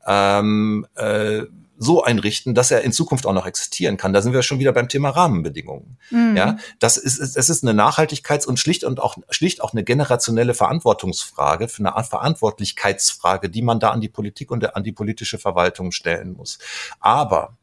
[0.07, 1.45] ähm, äh,
[1.77, 4.13] so einrichten, dass er in Zukunft auch noch existieren kann.
[4.13, 5.99] Da sind wir schon wieder beim Thema Rahmenbedingungen.
[6.11, 6.37] Mhm.
[6.37, 10.55] Ja, das ist, es ist eine Nachhaltigkeits- und schlicht und auch, schlicht auch eine generationelle
[10.55, 15.39] Verantwortungsfrage, für eine Art Verantwortlichkeitsfrage, die man da an die Politik und an die politische
[15.39, 16.59] Verwaltung stellen muss.
[17.01, 17.57] Aber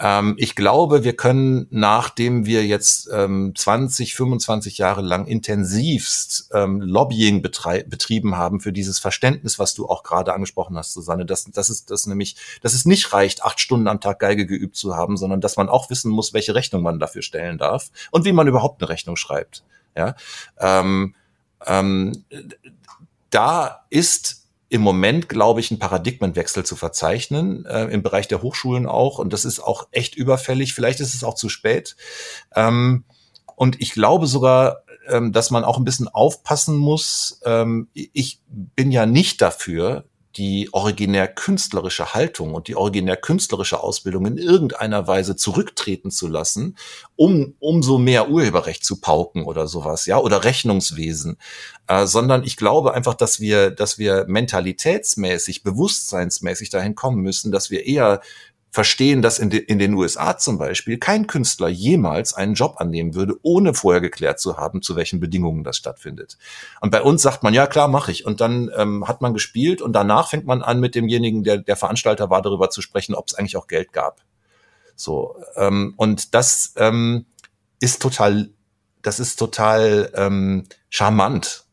[0.00, 6.80] ähm, ich glaube, wir können, nachdem wir jetzt ähm, 20, 25 Jahre lang intensivst ähm,
[6.80, 11.68] Lobbying betrieben haben für dieses Verständnis, was du auch gerade angesprochen hast, Susanne, dass, dass,
[11.68, 15.18] es, dass nämlich, dass es nicht reicht, acht Stunden am Tag Geige geübt zu haben,
[15.18, 18.48] sondern dass man auch wissen muss, welche Rechnung man dafür stellen darf und wie man
[18.48, 19.64] überhaupt eine Rechnung schreibt.
[19.96, 20.14] Ja,
[20.58, 21.14] ähm,
[21.66, 22.24] Ähm,
[23.30, 24.39] da ist
[24.70, 29.18] im Moment, glaube ich, ein Paradigmenwechsel zu verzeichnen, äh, im Bereich der Hochschulen auch.
[29.18, 30.74] Und das ist auch echt überfällig.
[30.74, 31.96] Vielleicht ist es auch zu spät.
[32.54, 33.04] Ähm,
[33.56, 37.40] und ich glaube sogar, ähm, dass man auch ein bisschen aufpassen muss.
[37.44, 40.04] Ähm, ich bin ja nicht dafür,
[40.36, 46.76] die originär künstlerische Haltung und die originär künstlerische Ausbildung in irgendeiner Weise zurücktreten zu lassen,
[47.16, 51.36] um umso mehr Urheberrecht zu pauken oder sowas, ja, oder Rechnungswesen,
[51.88, 57.70] äh, sondern ich glaube einfach, dass wir, dass wir mentalitätsmäßig, bewusstseinsmäßig dahin kommen müssen, dass
[57.70, 58.20] wir eher
[58.70, 63.14] verstehen, dass in, de, in, den USA zum Beispiel kein Künstler jemals einen Job annehmen
[63.14, 66.38] würde, ohne vorher geklärt zu haben, zu welchen Bedingungen das stattfindet.
[66.80, 68.24] Und bei uns sagt man, ja klar, mache ich.
[68.24, 71.76] Und dann ähm, hat man gespielt und danach fängt man an, mit demjenigen, der der
[71.76, 74.22] Veranstalter war, darüber zu sprechen, ob es eigentlich auch Geld gab.
[74.94, 77.26] So ähm, und das ähm,
[77.80, 78.50] ist total,
[79.02, 81.64] das ist total ähm, charmant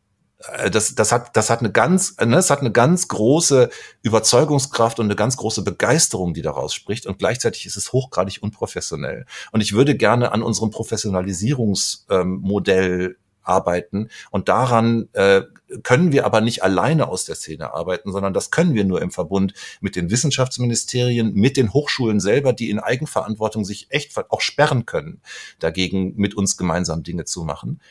[0.71, 3.71] das, das hat, das hat eine ganz, ne, es hat eine ganz große
[4.03, 7.07] Überzeugungskraft und eine ganz große Begeisterung, die daraus spricht.
[7.07, 9.25] Und gleichzeitig ist es hochgradig unprofessionell.
[9.51, 14.09] Und ich würde gerne an unserem Professionalisierungsmodell ähm, arbeiten.
[14.29, 15.41] Und daran äh,
[15.81, 19.09] können wir aber nicht alleine aus der Szene arbeiten, sondern das können wir nur im
[19.09, 24.85] Verbund mit den Wissenschaftsministerien, mit den Hochschulen selber, die in Eigenverantwortung sich echt auch sperren
[24.85, 25.21] können,
[25.59, 27.81] dagegen mit uns gemeinsam Dinge zu machen.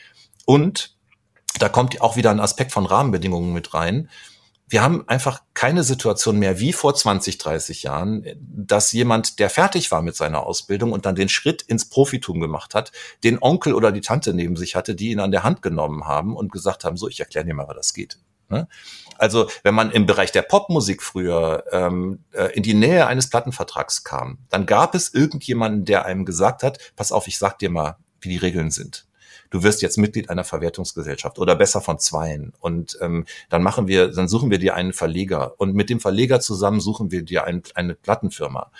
[0.45, 0.96] Und
[1.59, 4.09] da kommt auch wieder ein Aspekt von Rahmenbedingungen mit rein.
[4.69, 9.91] Wir haben einfach keine Situation mehr wie vor 20, 30 Jahren, dass jemand, der fertig
[9.91, 12.91] war mit seiner Ausbildung und dann den Schritt ins Profitum gemacht hat,
[13.23, 16.35] den Onkel oder die Tante neben sich hatte, die ihn an der Hand genommen haben
[16.35, 18.17] und gesagt haben, so, ich erkläre dir mal, was das geht.
[18.49, 18.67] Ne?
[19.17, 24.03] Also wenn man im Bereich der Popmusik früher ähm, äh, in die Nähe eines Plattenvertrags
[24.03, 27.97] kam, dann gab es irgendjemanden, der einem gesagt hat, pass auf, ich sag dir mal,
[28.19, 29.06] wie die Regeln sind
[29.49, 32.53] du wirst jetzt Mitglied einer Verwertungsgesellschaft oder besser von zweien.
[32.59, 35.53] Und ähm, dann machen wir, dann suchen wir dir einen Verleger.
[35.57, 38.71] Und mit dem Verleger zusammen suchen wir dir ein, eine Plattenfirma.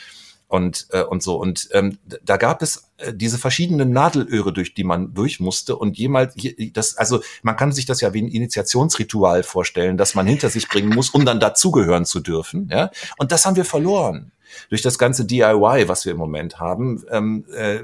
[0.50, 1.36] Und äh, und so.
[1.36, 5.76] Und ähm, da gab es äh, diese verschiedenen Nadelöhre durch die man durch musste.
[5.76, 6.36] Und jemals
[6.72, 10.70] das also man kann sich das ja wie ein Initiationsritual vorstellen dass man hinter sich
[10.70, 12.92] bringen muss um dann dazugehören zu dürfen ja?
[13.18, 14.32] Und das haben wir verloren.
[14.70, 17.80] Durch das ganze DIY was wir im Moment haben ähm, äh,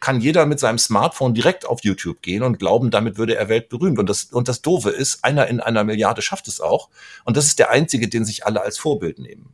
[0.00, 3.98] kann jeder mit seinem Smartphone direkt auf YouTube gehen und glauben, damit würde er weltberühmt.
[3.98, 6.88] Und das, und das Doofe ist, einer in einer Milliarde schafft es auch.
[7.24, 9.50] Und das ist der einzige, den sich alle als Vorbild nehmen.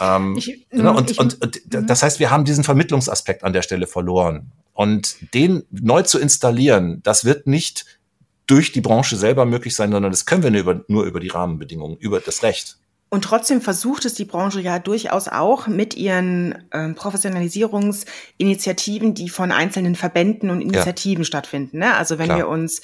[0.00, 1.86] Ähm, ich, genau, und, ich, und, und mhm.
[1.86, 4.52] das heißt, wir haben diesen Vermittlungsaspekt an der Stelle verloren.
[4.74, 7.98] Und den neu zu installieren, das wird nicht
[8.46, 11.28] durch die Branche selber möglich sein, sondern das können wir nur über, nur über die
[11.28, 12.78] Rahmenbedingungen, über das Recht.
[13.10, 19.50] Und trotzdem versucht es die Branche ja durchaus auch mit ihren äh, Professionalisierungsinitiativen, die von
[19.50, 21.26] einzelnen Verbänden und Initiativen ja.
[21.26, 21.78] stattfinden.
[21.78, 21.94] Ne?
[21.94, 22.38] Also wenn Klar.
[22.38, 22.82] wir uns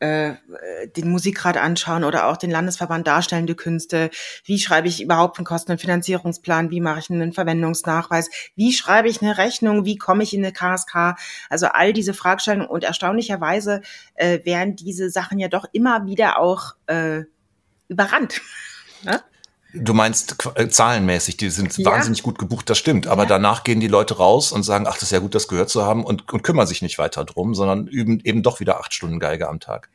[0.00, 0.32] äh,
[0.96, 4.10] den Musikrat anschauen oder auch den Landesverband Darstellende Künste,
[4.44, 9.08] wie schreibe ich überhaupt einen Kosten- und Finanzierungsplan, wie mache ich einen Verwendungsnachweis, wie schreibe
[9.08, 11.16] ich eine Rechnung, wie komme ich in eine KSK,
[11.48, 13.80] also all diese Fragestellungen und erstaunlicherweise
[14.14, 17.22] äh, werden diese Sachen ja doch immer wieder auch äh,
[17.88, 18.42] überrannt.
[19.02, 19.20] Ne?
[19.76, 21.90] Du meinst äh, zahlenmäßig, die sind ja.
[21.90, 23.06] wahnsinnig gut gebucht, das stimmt.
[23.06, 23.28] Aber ja.
[23.28, 25.84] danach gehen die Leute raus und sagen, ach, das ist ja gut, das gehört zu
[25.84, 29.18] haben und, und kümmern sich nicht weiter drum, sondern üben eben doch wieder acht Stunden
[29.18, 29.90] Geige am Tag.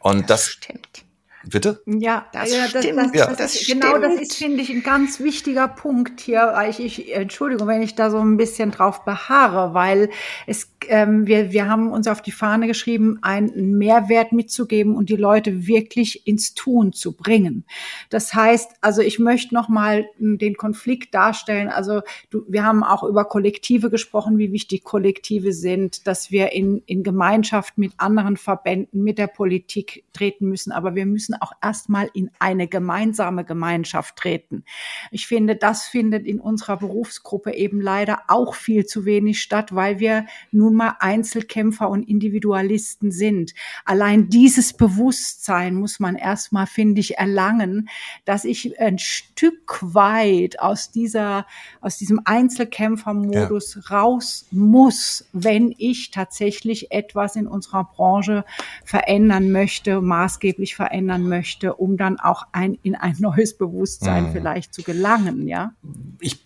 [0.00, 1.04] Und das, das stimmt.
[1.50, 1.82] Bitte?
[1.86, 2.98] Ja, das ja, das, stimmt.
[2.98, 3.34] Das, das, ja.
[3.34, 6.52] das genau, das ist, finde ich, ein ganz wichtiger Punkt hier.
[6.54, 10.10] Weil ich, ich, Entschuldigung, wenn ich da so ein bisschen drauf beharre, weil
[10.46, 15.16] es, ähm, wir, wir haben uns auf die Fahne geschrieben, einen Mehrwert mitzugeben und die
[15.16, 17.64] Leute wirklich ins Tun zu bringen.
[18.10, 21.68] Das heißt, also ich möchte nochmal den Konflikt darstellen.
[21.68, 26.82] Also du, wir haben auch über Kollektive gesprochen, wie wichtig Kollektive sind, dass wir in,
[26.86, 30.72] in Gemeinschaft mit anderen Verbänden, mit der Politik treten müssen.
[30.72, 34.64] Aber wir müssen müssen auch erstmal in eine gemeinsame Gemeinschaft treten.
[35.10, 39.98] Ich finde, das findet in unserer Berufsgruppe eben leider auch viel zu wenig statt, weil
[39.98, 43.54] wir nun mal Einzelkämpfer und Individualisten sind.
[43.84, 47.88] Allein dieses Bewusstsein muss man erstmal, finde ich, erlangen,
[48.24, 51.46] dass ich ein Stück weit aus dieser,
[51.80, 53.96] aus diesem Einzelkämpfermodus ja.
[53.96, 58.44] raus muss, wenn ich tatsächlich etwas in unserer Branche
[58.84, 64.32] verändern möchte, maßgeblich verändern möchte, um dann auch ein, in ein neues Bewusstsein mhm.
[64.32, 65.72] vielleicht zu gelangen, ja?
[66.20, 66.38] Ich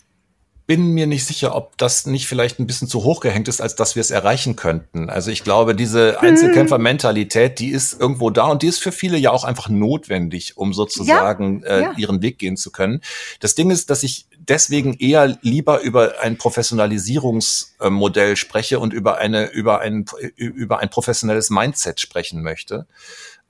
[0.69, 3.73] bin mir nicht sicher, ob das nicht vielleicht ein bisschen zu hoch gehängt ist, als
[3.75, 5.09] dass wir es erreichen könnten.
[5.09, 6.27] Also ich glaube, diese mhm.
[6.27, 10.75] Einzelkämpfermentalität, die ist irgendwo da und die ist für viele ja auch einfach notwendig, um
[10.75, 11.93] sozusagen ja, äh, ja.
[11.97, 13.01] ihren Weg gehen zu können.
[13.39, 19.47] Das Ding ist, dass ich deswegen eher lieber über ein Professionalisierungsmodell spreche und über eine
[19.47, 22.85] über ein über ein professionelles Mindset sprechen möchte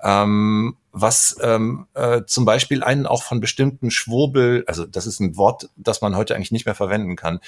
[0.04, 5.38] ähm, was ähm, äh, zum Beispiel einen auch von bestimmten Schwurbel, also das ist ein
[5.38, 7.40] Wort, das man heute eigentlich nicht mehr verwenden kann,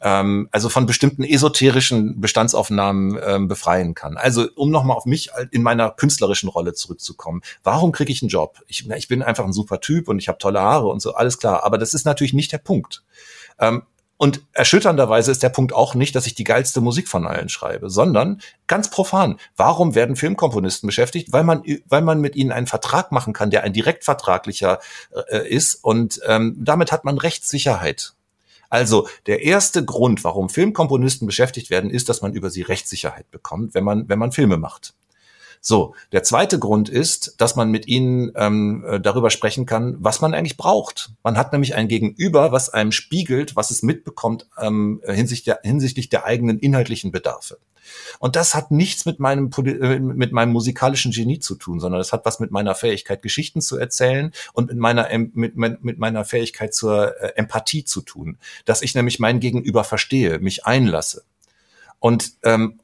[0.00, 4.16] ähm, also von bestimmten esoterischen Bestandsaufnahmen ähm, befreien kann.
[4.16, 7.42] Also um nochmal auf mich in meiner künstlerischen Rolle zurückzukommen.
[7.64, 8.60] Warum kriege ich einen Job?
[8.68, 11.14] Ich, na, ich bin einfach ein super Typ und ich habe tolle Haare und so,
[11.14, 11.64] alles klar.
[11.64, 13.02] Aber das ist natürlich nicht der Punkt.
[13.58, 13.82] Ähm,
[14.18, 17.88] und erschütternderweise ist der Punkt auch nicht, dass ich die geilste Musik von allen schreibe,
[17.88, 19.38] sondern ganz profan.
[19.56, 21.32] Warum werden Filmkomponisten beschäftigt?
[21.32, 24.80] Weil man, weil man mit ihnen einen Vertrag machen kann, der ein direktvertraglicher
[25.30, 28.14] äh, ist und ähm, damit hat man Rechtssicherheit.
[28.70, 33.74] Also der erste Grund, warum Filmkomponisten beschäftigt werden, ist, dass man über sie Rechtssicherheit bekommt,
[33.74, 34.94] wenn man, wenn man Filme macht.
[35.60, 40.20] So, der zweite Grund ist, dass man mit ihnen ähm, äh, darüber sprechen kann, was
[40.20, 41.10] man eigentlich braucht.
[41.22, 46.08] Man hat nämlich ein Gegenüber, was einem spiegelt, was es mitbekommt ähm, hinsichtlich, der, hinsichtlich
[46.08, 47.58] der eigenen inhaltlichen Bedarfe.
[48.18, 52.12] Und das hat nichts mit meinem, äh, mit meinem musikalischen Genie zu tun, sondern das
[52.12, 56.74] hat was mit meiner Fähigkeit, Geschichten zu erzählen und mit meiner, mit, mit meiner Fähigkeit
[56.74, 58.38] zur äh, Empathie zu tun.
[58.64, 61.24] Dass ich nämlich mein Gegenüber verstehe, mich einlasse.
[61.98, 62.80] Und ähm,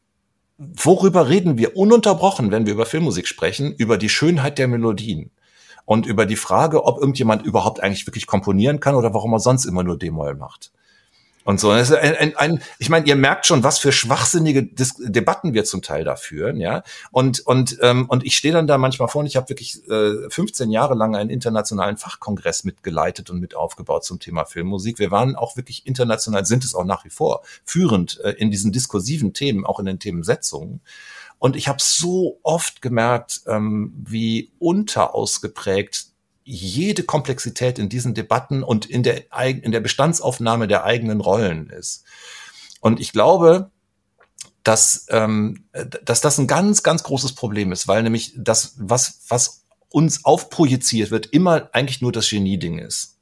[0.58, 3.74] worüber reden wir ununterbrochen, wenn wir über Filmmusik sprechen?
[3.74, 5.30] Über die Schönheit der Melodien
[5.84, 9.64] und über die Frage, ob irgendjemand überhaupt eigentlich wirklich komponieren kann oder warum er sonst
[9.64, 10.72] immer nur D-Moll macht
[11.44, 11.72] und so.
[11.72, 15.64] Ist ein, ein, ein, ich meine, ihr merkt schon, was für schwachsinnige Dis Debatten wir
[15.64, 16.82] zum Teil da führen, ja.
[17.10, 20.28] Und und ähm, und ich stehe dann da manchmal vor und ich habe wirklich äh,
[20.28, 24.98] 15 Jahre lang einen internationalen Fachkongress mitgeleitet und mit aufgebaut zum Thema Filmmusik.
[24.98, 28.72] Wir waren auch wirklich international, sind es auch nach wie vor führend äh, in diesen
[28.72, 30.80] diskursiven Themen, auch in den Themensetzungen.
[31.38, 36.13] Und ich habe so oft gemerkt, ähm, wie unterausgeprägt
[36.44, 42.04] jede Komplexität in diesen Debatten und in der, in der Bestandsaufnahme der eigenen Rollen ist.
[42.80, 43.70] Und ich glaube,
[44.62, 45.64] dass, ähm,
[46.04, 51.10] dass das ein ganz, ganz großes Problem ist, weil nämlich das, was, was uns aufprojiziert
[51.10, 53.18] wird, immer eigentlich nur das Genie-Ding ist.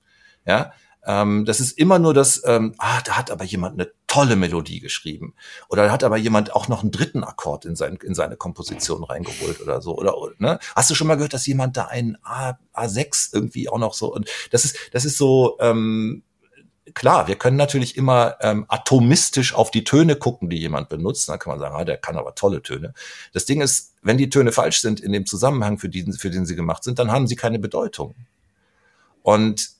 [0.46, 0.72] Ja,
[1.04, 4.80] ähm, das ist immer nur das, ähm, ah, da hat aber jemand eine tolle Melodie
[4.80, 5.34] geschrieben.
[5.70, 9.62] Oder hat aber jemand auch noch einen dritten Akkord in, sein, in seine Komposition reingeholt
[9.62, 9.96] oder so.
[9.96, 10.58] Oder, ne?
[10.76, 14.12] Hast du schon mal gehört, dass jemand da einen A, A6 irgendwie auch noch so,
[14.12, 16.24] und das ist, das ist so, ähm,
[16.92, 21.30] klar, wir können natürlich immer ähm, atomistisch auf die Töne gucken, die jemand benutzt.
[21.30, 22.92] Dann kann man sagen, ah, der kann aber tolle Töne.
[23.32, 26.44] Das Ding ist, wenn die Töne falsch sind in dem Zusammenhang, für den, für den
[26.44, 28.14] sie gemacht sind, dann haben sie keine Bedeutung.
[29.22, 29.70] Und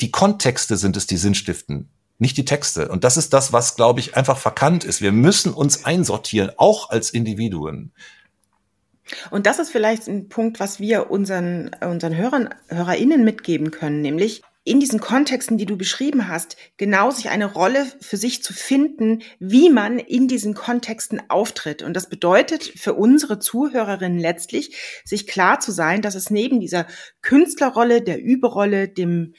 [0.00, 1.90] die Kontexte sind es, die Sinn stiften,
[2.20, 2.88] nicht die Texte.
[2.88, 5.00] Und das ist das, was, glaube ich, einfach verkannt ist.
[5.00, 7.92] Wir müssen uns einsortieren, auch als Individuen.
[9.30, 14.42] Und das ist vielleicht ein Punkt, was wir unseren, unseren Hörern, HörerInnen mitgeben können, nämlich
[14.62, 19.22] in diesen Kontexten, die du beschrieben hast, genau sich eine Rolle für sich zu finden,
[19.38, 21.82] wie man in diesen Kontexten auftritt.
[21.82, 26.86] Und das bedeutet für unsere Zuhörerinnen letztlich, sich klar zu sein, dass es neben dieser
[27.22, 29.34] Künstlerrolle, der Überrolle, dem,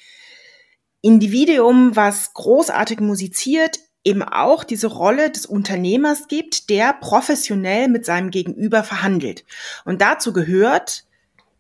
[1.02, 8.32] Individuum, was großartig musiziert, eben auch diese Rolle des Unternehmers gibt, der professionell mit seinem
[8.32, 9.44] Gegenüber verhandelt.
[9.86, 11.06] Und dazu gehört,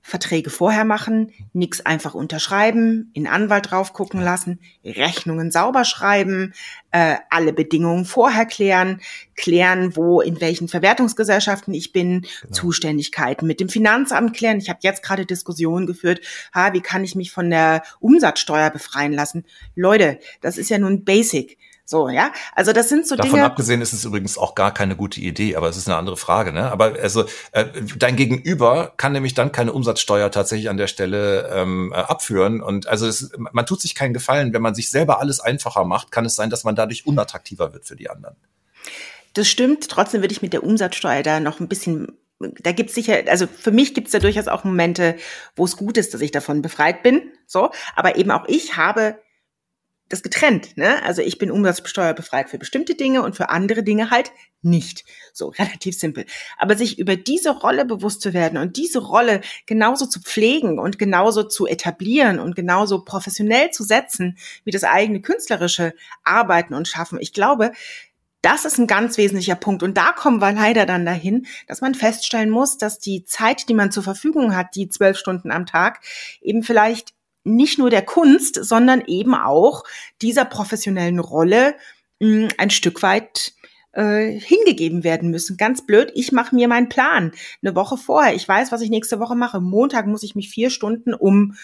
[0.04, 6.54] Verträge vorher machen, nichts einfach unterschreiben, in Anwalt drauf gucken lassen, Rechnungen sauber schreiben,
[6.92, 9.00] äh, alle Bedingungen vorher klären,
[9.36, 12.54] klären, wo in welchen Verwertungsgesellschaften ich bin, genau.
[12.54, 14.58] Zuständigkeiten mit dem Finanzamt klären.
[14.58, 16.22] Ich habe jetzt gerade Diskussionen geführt,
[16.54, 19.46] ha, wie kann ich mich von der Umsatzsteuer befreien lassen?
[19.76, 21.58] Leute, das ist ja nun Basic.
[21.86, 22.32] So, ja.
[22.56, 23.42] Also das sind so Davon Dinge.
[23.42, 26.18] Davon abgesehen ist es übrigens auch gar keine gute Idee, aber es ist eine andere
[26.18, 26.72] Frage, ne?
[26.72, 27.66] Aber also äh,
[27.98, 32.62] dein Gegenüber kann nämlich dann keine Umsatzsteuer tatsächlich an der Stelle ähm, äh, abführen.
[32.62, 36.12] Und also es, man tut sich keinen Gefallen, wenn man sich selber alles einfacher macht,
[36.12, 38.36] kann es sein, dass man dadurch unattraktiver wird für die anderen.
[39.34, 39.90] Das stimmt.
[39.90, 42.18] Trotzdem würde ich mit der Umsatzsteuer da noch ein bisschen
[42.60, 45.16] da gibt's sicher, also für mich gibt's da durchaus auch Momente,
[45.56, 47.32] wo es gut ist, dass ich davon befreit bin.
[47.46, 49.18] So, aber eben auch ich habe
[50.12, 50.78] das getrennt.
[50.78, 51.02] Ne?
[51.04, 54.32] Also ich bin umsatzsteuerbefreit für bestimmte Dinge und für andere Dinge halt
[54.62, 55.06] nicht.
[55.34, 56.26] So relativ simpel.
[56.58, 61.00] Aber sich über diese Rolle bewusst zu werden und diese Rolle genauso zu pflegen und
[61.00, 65.94] genauso zu etablieren und genauso professionell zu setzen wie das eigene künstlerische
[66.24, 67.20] Arbeiten und Schaffen.
[67.20, 67.72] Ich glaube,
[68.42, 69.84] das ist ein ganz wesentlicher Punkt.
[69.84, 73.76] Und da kommen wir leider dann dahin, dass man feststellen muss, dass die Zeit, die
[73.76, 76.02] man zur Verfügung hat, die zwölf Stunden am Tag,
[76.42, 79.84] eben vielleicht nicht nur der Kunst, sondern eben auch
[80.22, 81.76] dieser professionellen Rolle
[82.20, 83.54] mh, hm, ein Stück weit
[83.94, 85.58] äh, hingegeben werden müssen.
[85.58, 87.32] Ganz blöd, ich mache mir meinen Plan
[87.62, 88.36] eine Woche vorher.
[88.36, 89.60] Ich weiß, was ich nächste Woche mache.
[89.60, 91.56] Montag muss ich mich vier Stunden um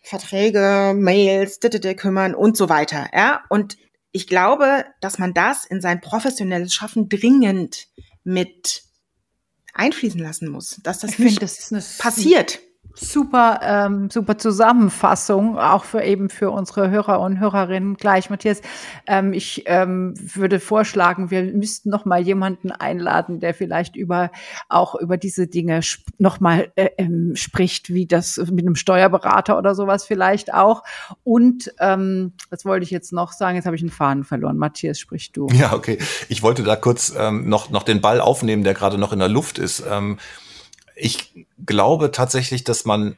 [0.00, 1.60] Verträge, Mails,
[1.96, 3.08] kümmern und so weiter.
[3.14, 3.76] Ja, und
[4.10, 7.88] ich glaube, dass man das in sein professionelles Schaffen dringend
[8.24, 8.82] mit
[9.74, 12.60] einfließen lassen muss, dass das Ich nicht das passiert.
[12.94, 18.28] Super, ähm, super Zusammenfassung, auch für eben für unsere Hörer und Hörerinnen gleich.
[18.28, 18.60] Matthias,
[19.06, 24.30] ähm, ich ähm, würde vorschlagen, wir müssten noch mal jemanden einladen, der vielleicht über
[24.68, 25.80] auch über diese Dinge
[26.18, 30.82] noch mal äh, ähm, spricht, wie das mit einem Steuerberater oder sowas vielleicht auch.
[31.24, 33.56] Und ähm, das wollte ich jetzt noch sagen.
[33.56, 34.58] Jetzt habe ich einen Faden verloren.
[34.58, 35.48] Matthias, sprich du.
[35.52, 35.98] Ja, okay.
[36.28, 39.28] Ich wollte da kurz ähm, noch, noch den Ball aufnehmen, der gerade noch in der
[39.28, 39.82] Luft ist.
[39.90, 40.18] Ähm,
[40.96, 43.16] ich glaube tatsächlich, dass man,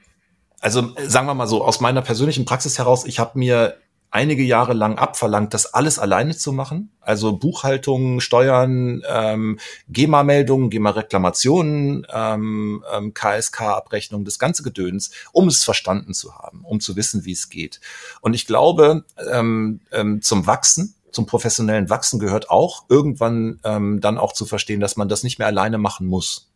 [0.60, 3.76] also sagen wir mal so, aus meiner persönlichen Praxis heraus, ich habe mir
[4.14, 6.92] einige Jahre lang abverlangt, das alles alleine zu machen.
[7.00, 9.58] Also Buchhaltung, Steuern, ähm,
[9.88, 16.94] GEMA-Meldungen, GEMA-Reklamationen, ähm, ähm, KSK-Abrechnung, das ganze Gedöns, um es verstanden zu haben, um zu
[16.94, 17.80] wissen, wie es geht.
[18.20, 24.16] Und ich glaube, ähm, ähm, zum Wachsen, zum professionellen Wachsen gehört auch irgendwann ähm, dann
[24.16, 26.53] auch zu verstehen, dass man das nicht mehr alleine machen muss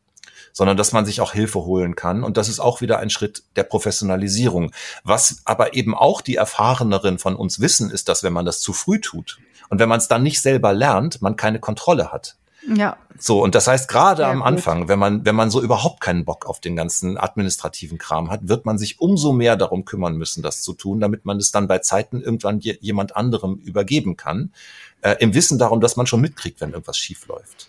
[0.52, 2.24] sondern dass man sich auch Hilfe holen kann.
[2.24, 4.72] Und das ist auch wieder ein Schritt der Professionalisierung.
[5.04, 8.72] Was aber eben auch die Erfahreneren von uns wissen, ist, dass wenn man das zu
[8.72, 9.38] früh tut
[9.68, 12.36] und wenn man es dann nicht selber lernt, man keine Kontrolle hat.
[12.74, 12.96] Ja.
[13.18, 14.46] So, und das heißt, gerade am gut.
[14.46, 18.48] Anfang, wenn man, wenn man so überhaupt keinen Bock auf den ganzen administrativen Kram hat,
[18.48, 21.66] wird man sich umso mehr darum kümmern müssen, das zu tun, damit man es dann
[21.66, 24.52] bei Zeiten irgendwann je, jemand anderem übergeben kann.
[25.00, 27.68] Äh, Im Wissen darum, dass man schon mitkriegt, wenn irgendwas schief läuft.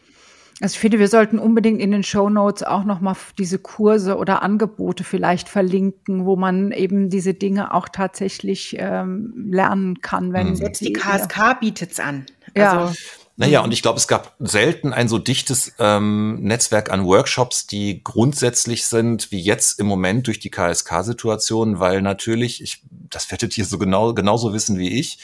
[0.62, 4.42] Also ich finde, wir sollten unbedingt in den Show Notes auch nochmal diese Kurse oder
[4.42, 10.56] Angebote vielleicht verlinken, wo man eben diese Dinge auch tatsächlich ähm, lernen kann, wenn Mhm.
[10.56, 12.26] Selbst die KSK bietet's an.
[12.56, 12.88] Ja.
[12.88, 12.96] Also,
[13.38, 18.04] Naja, und ich glaube, es gab selten ein so dichtes ähm, Netzwerk an Workshops, die
[18.04, 23.64] grundsätzlich sind, wie jetzt im Moment durch die KSK-Situation, weil natürlich, ich, das werdet ihr
[23.64, 25.20] so genau genauso wissen wie ich,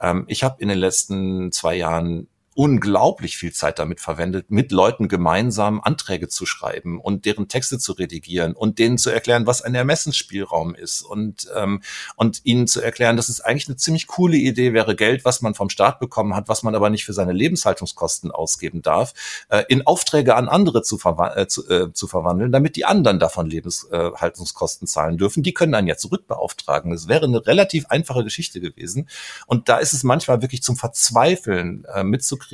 [0.00, 5.08] ähm, ich habe in den letzten zwei Jahren unglaublich viel Zeit damit verwendet, mit Leuten
[5.08, 9.74] gemeinsam Anträge zu schreiben und deren Texte zu redigieren und denen zu erklären, was ein
[9.74, 11.82] Ermessensspielraum ist und, ähm,
[12.16, 15.54] und ihnen zu erklären, dass es eigentlich eine ziemlich coole Idee wäre, Geld, was man
[15.54, 19.12] vom Staat bekommen hat, was man aber nicht für seine Lebenshaltungskosten ausgeben darf,
[19.50, 23.18] äh, in Aufträge an andere zu, verwa äh, zu, äh, zu verwandeln, damit die anderen
[23.18, 25.42] davon Lebenshaltungskosten zahlen dürfen.
[25.42, 26.90] Die können einen ja zurückbeauftragen.
[26.90, 29.10] Das wäre eine relativ einfache Geschichte gewesen.
[29.46, 32.45] Und da ist es manchmal wirklich zum Verzweifeln äh, mitzukriegen,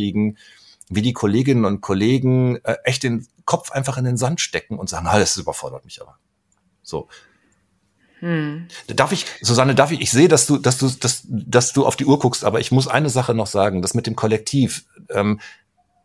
[0.88, 4.88] wie die Kolleginnen und Kollegen äh, echt den Kopf einfach in den Sand stecken und
[4.88, 6.18] sagen, ah, das überfordert mich aber.
[6.82, 7.09] So.
[8.20, 8.68] hm.
[8.88, 11.97] Darf ich, Susanne, darf ich, ich sehe, dass du, dass du, dass, dass du auf
[11.97, 15.40] die Uhr guckst, aber ich muss eine Sache noch sagen, das mit dem Kollektiv ähm,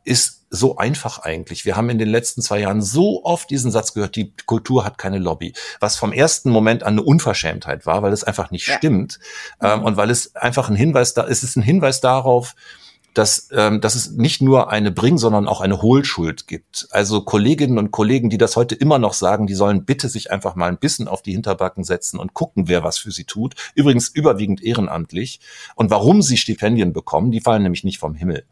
[0.04, 1.66] ist so einfach eigentlich.
[1.66, 4.98] Wir haben in den letzten zwei Jahren so oft diesen Satz gehört, die Kultur hat
[4.98, 8.78] keine Lobby, was vom ersten Moment an eine Unverschämtheit war, weil es einfach nicht Ja.
[8.78, 9.20] stimmt
[9.62, 12.56] ähm, und weil es einfach ein Hinweis da, es ist ein Hinweis darauf,
[13.18, 16.88] dass, ähm, dass es nicht nur eine Bring, sondern auch eine Hohlschuld gibt.
[16.92, 20.56] Also Kolleginnen und Kollegen, die das heute immer noch sagen, die sollen bitte sich einfach
[20.56, 23.56] mal ein bisschen auf die Hinterbacken setzen und gucken, wer was für sie tut.
[23.74, 25.40] Übrigens überwiegend ehrenamtlich.
[25.76, 28.46] Und warum sie Stipendien bekommen, die fallen nämlich nicht vom Himmel.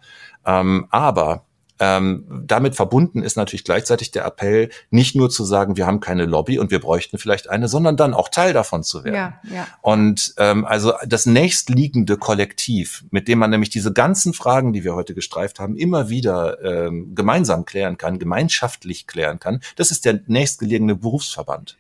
[0.46, 1.46] Ähm, aber
[1.80, 6.26] ähm, damit verbunden ist natürlich gleichzeitig der Appell, nicht nur zu sagen, wir haben keine
[6.26, 9.16] Lobby und wir bräuchten vielleicht eine, sondern dann auch Teil davon zu werden.
[9.16, 9.68] Ja, ja.
[9.82, 14.96] Und ähm, also das nächstliegende Kollektiv, mit dem man nämlich diese ganzen Fragen, die wir
[14.96, 20.22] heute gestreift haben, immer wieder ähm, gemeinsam klären kann, gemeinschaftlich klären kann, das ist der
[20.28, 21.78] nächstgelegene Berufsverband.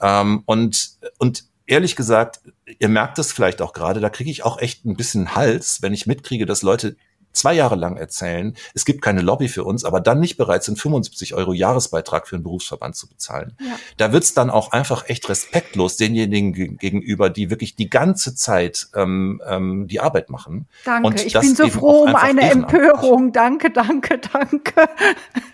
[0.00, 2.40] Ähm, und, und ehrlich gesagt,
[2.78, 5.94] ihr merkt es vielleicht auch gerade, da kriege ich auch echt ein bisschen Hals, wenn
[5.94, 6.96] ich mitkriege, dass Leute
[7.34, 10.78] zwei Jahre lang erzählen, es gibt keine Lobby für uns, aber dann nicht bereit sind,
[10.80, 13.56] 75 Euro Jahresbeitrag für einen Berufsverband zu bezahlen.
[13.60, 13.76] Ja.
[13.96, 18.88] Da wird's dann auch einfach echt respektlos denjenigen ge- gegenüber, die wirklich die ganze Zeit
[18.94, 20.66] ähm, ähm, die Arbeit machen.
[20.84, 21.06] Danke.
[21.06, 22.42] Und ich bin so froh um eine.
[22.42, 23.32] Empörung.
[23.32, 24.88] Danke, danke, danke.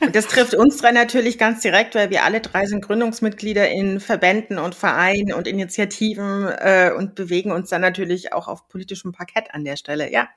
[0.01, 4.01] Und das trifft uns drei natürlich ganz direkt, weil wir alle drei sind Gründungsmitglieder in
[4.01, 9.55] Verbänden und Vereinen und Initiativen äh, und bewegen uns dann natürlich auch auf politischem Parkett
[9.55, 10.13] an der Stelle.
[10.13, 10.29] Ja,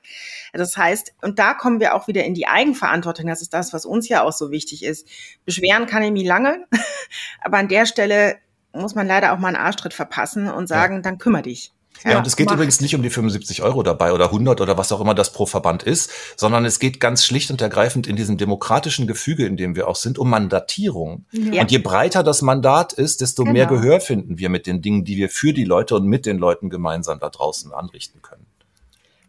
[0.52, 3.26] das heißt, und da kommen wir auch wieder in die Eigenverantwortung.
[3.26, 5.06] Das ist das, was uns ja auch so wichtig ist.
[5.44, 6.66] Beschweren kann ich mich lange,
[7.42, 8.36] aber an der Stelle
[8.72, 11.72] muss man leider auch mal einen Arschtritt verpassen und sagen, dann kümmere dich.
[12.02, 12.56] Ja, Ja, und es geht macht.
[12.56, 15.46] übrigens nicht um die 75 Euro dabei oder 100 oder was auch immer das pro
[15.46, 19.76] Verband ist, sondern es geht ganz schlicht und ergreifend in diesem demokratischen Gefüge, in dem
[19.76, 21.24] wir auch sind, um Mandatierung.
[21.30, 21.62] Ja.
[21.62, 23.80] Und je breiter das Mandat ist, desto mehr Genau.
[23.80, 26.68] Gehör finden wir mit den Dingen, die wir für die Leute und mit den Leuten
[26.68, 28.43] gemeinsam da draußen anrichten können.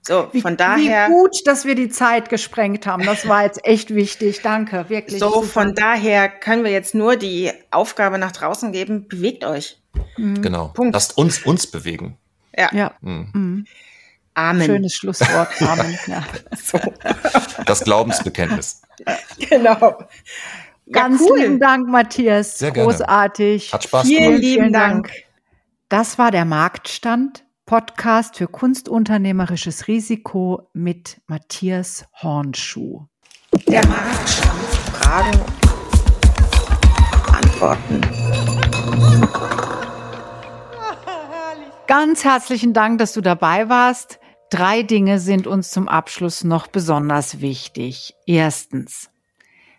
[0.08, 1.08] So, Wie, von daher.
[1.08, 3.04] wie gut, dass wir die Zeit gesprengt haben.
[3.06, 4.42] Das war jetzt echt wichtig.
[4.44, 5.20] Danke, wirklich.
[5.20, 5.48] So, super.
[5.48, 9.82] von daher können wir jetzt nur die Aufgabe nach draußen geben, bewegt euch.
[10.18, 10.68] Genau.
[10.70, 10.94] Punkt.
[10.94, 12.18] Lasst uns uns bewegen.
[12.58, 13.30] Ja, Ja, Mhm.
[13.34, 13.66] mhm.
[14.36, 14.66] Amen.
[14.66, 15.50] schönes Schlusswort.
[15.62, 15.98] Amen.
[16.08, 16.24] Ja.
[16.62, 16.78] So,
[17.66, 18.82] Das Glaubensbekenntnis.
[19.50, 19.98] genau.
[20.92, 21.40] Ganz cool.
[21.40, 22.60] lieben Dank, Matthias.
[22.60, 22.92] Sehr gerne.
[22.92, 23.74] Großartig.
[23.74, 24.42] Hat Spaß Vielen gemacht.
[24.42, 25.08] lieben vielen Dank.
[25.08, 25.24] Dank.
[25.90, 27.45] Das war der Marktstand.
[27.66, 33.08] Podcast für kunstunternehmerisches Risiko mit Matthias Hornschuh.
[33.68, 34.60] Der Marktstand.
[34.94, 35.40] Fragen,
[37.34, 38.02] Antworten.
[41.88, 44.20] Ganz herzlichen Dank, dass du dabei warst.
[44.52, 48.14] Drei Dinge sind uns zum Abschluss noch besonders wichtig.
[48.28, 49.10] Erstens,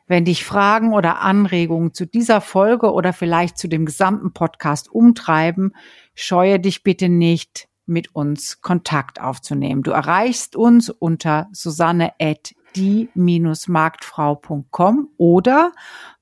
[0.09, 5.73] wenn dich Fragen oder Anregungen zu dieser Folge oder vielleicht zu dem gesamten Podcast umtreiben,
[6.17, 9.83] scheue dich bitte nicht, mit uns Kontakt aufzunehmen.
[9.83, 15.73] Du erreichst uns unter susanne at die-marktfrau.com oder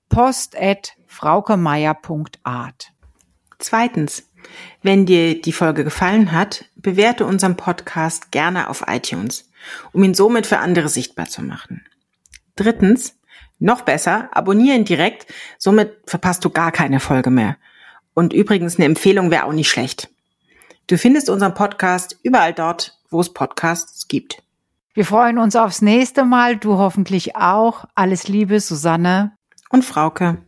[0.08, 2.92] post at fraukemeier.art.
[3.58, 4.30] Zweitens,
[4.82, 9.50] wenn dir die Folge gefallen hat, bewerte unseren Podcast gerne auf iTunes,
[9.92, 11.84] um ihn somit für andere sichtbar zu machen.
[12.56, 13.18] Drittens,
[13.58, 15.26] noch besser, abonniere ihn direkt,
[15.58, 17.56] somit verpasst du gar keine Folge mehr.
[18.12, 20.10] Und übrigens, eine Empfehlung wäre auch nicht schlecht.
[20.86, 24.42] Du findest unseren Podcast überall dort, wo es Podcasts gibt.
[24.92, 27.86] Wir freuen uns aufs nächste Mal, du hoffentlich auch.
[27.94, 29.32] Alles Liebe, Susanne.
[29.70, 30.43] Und Frauke.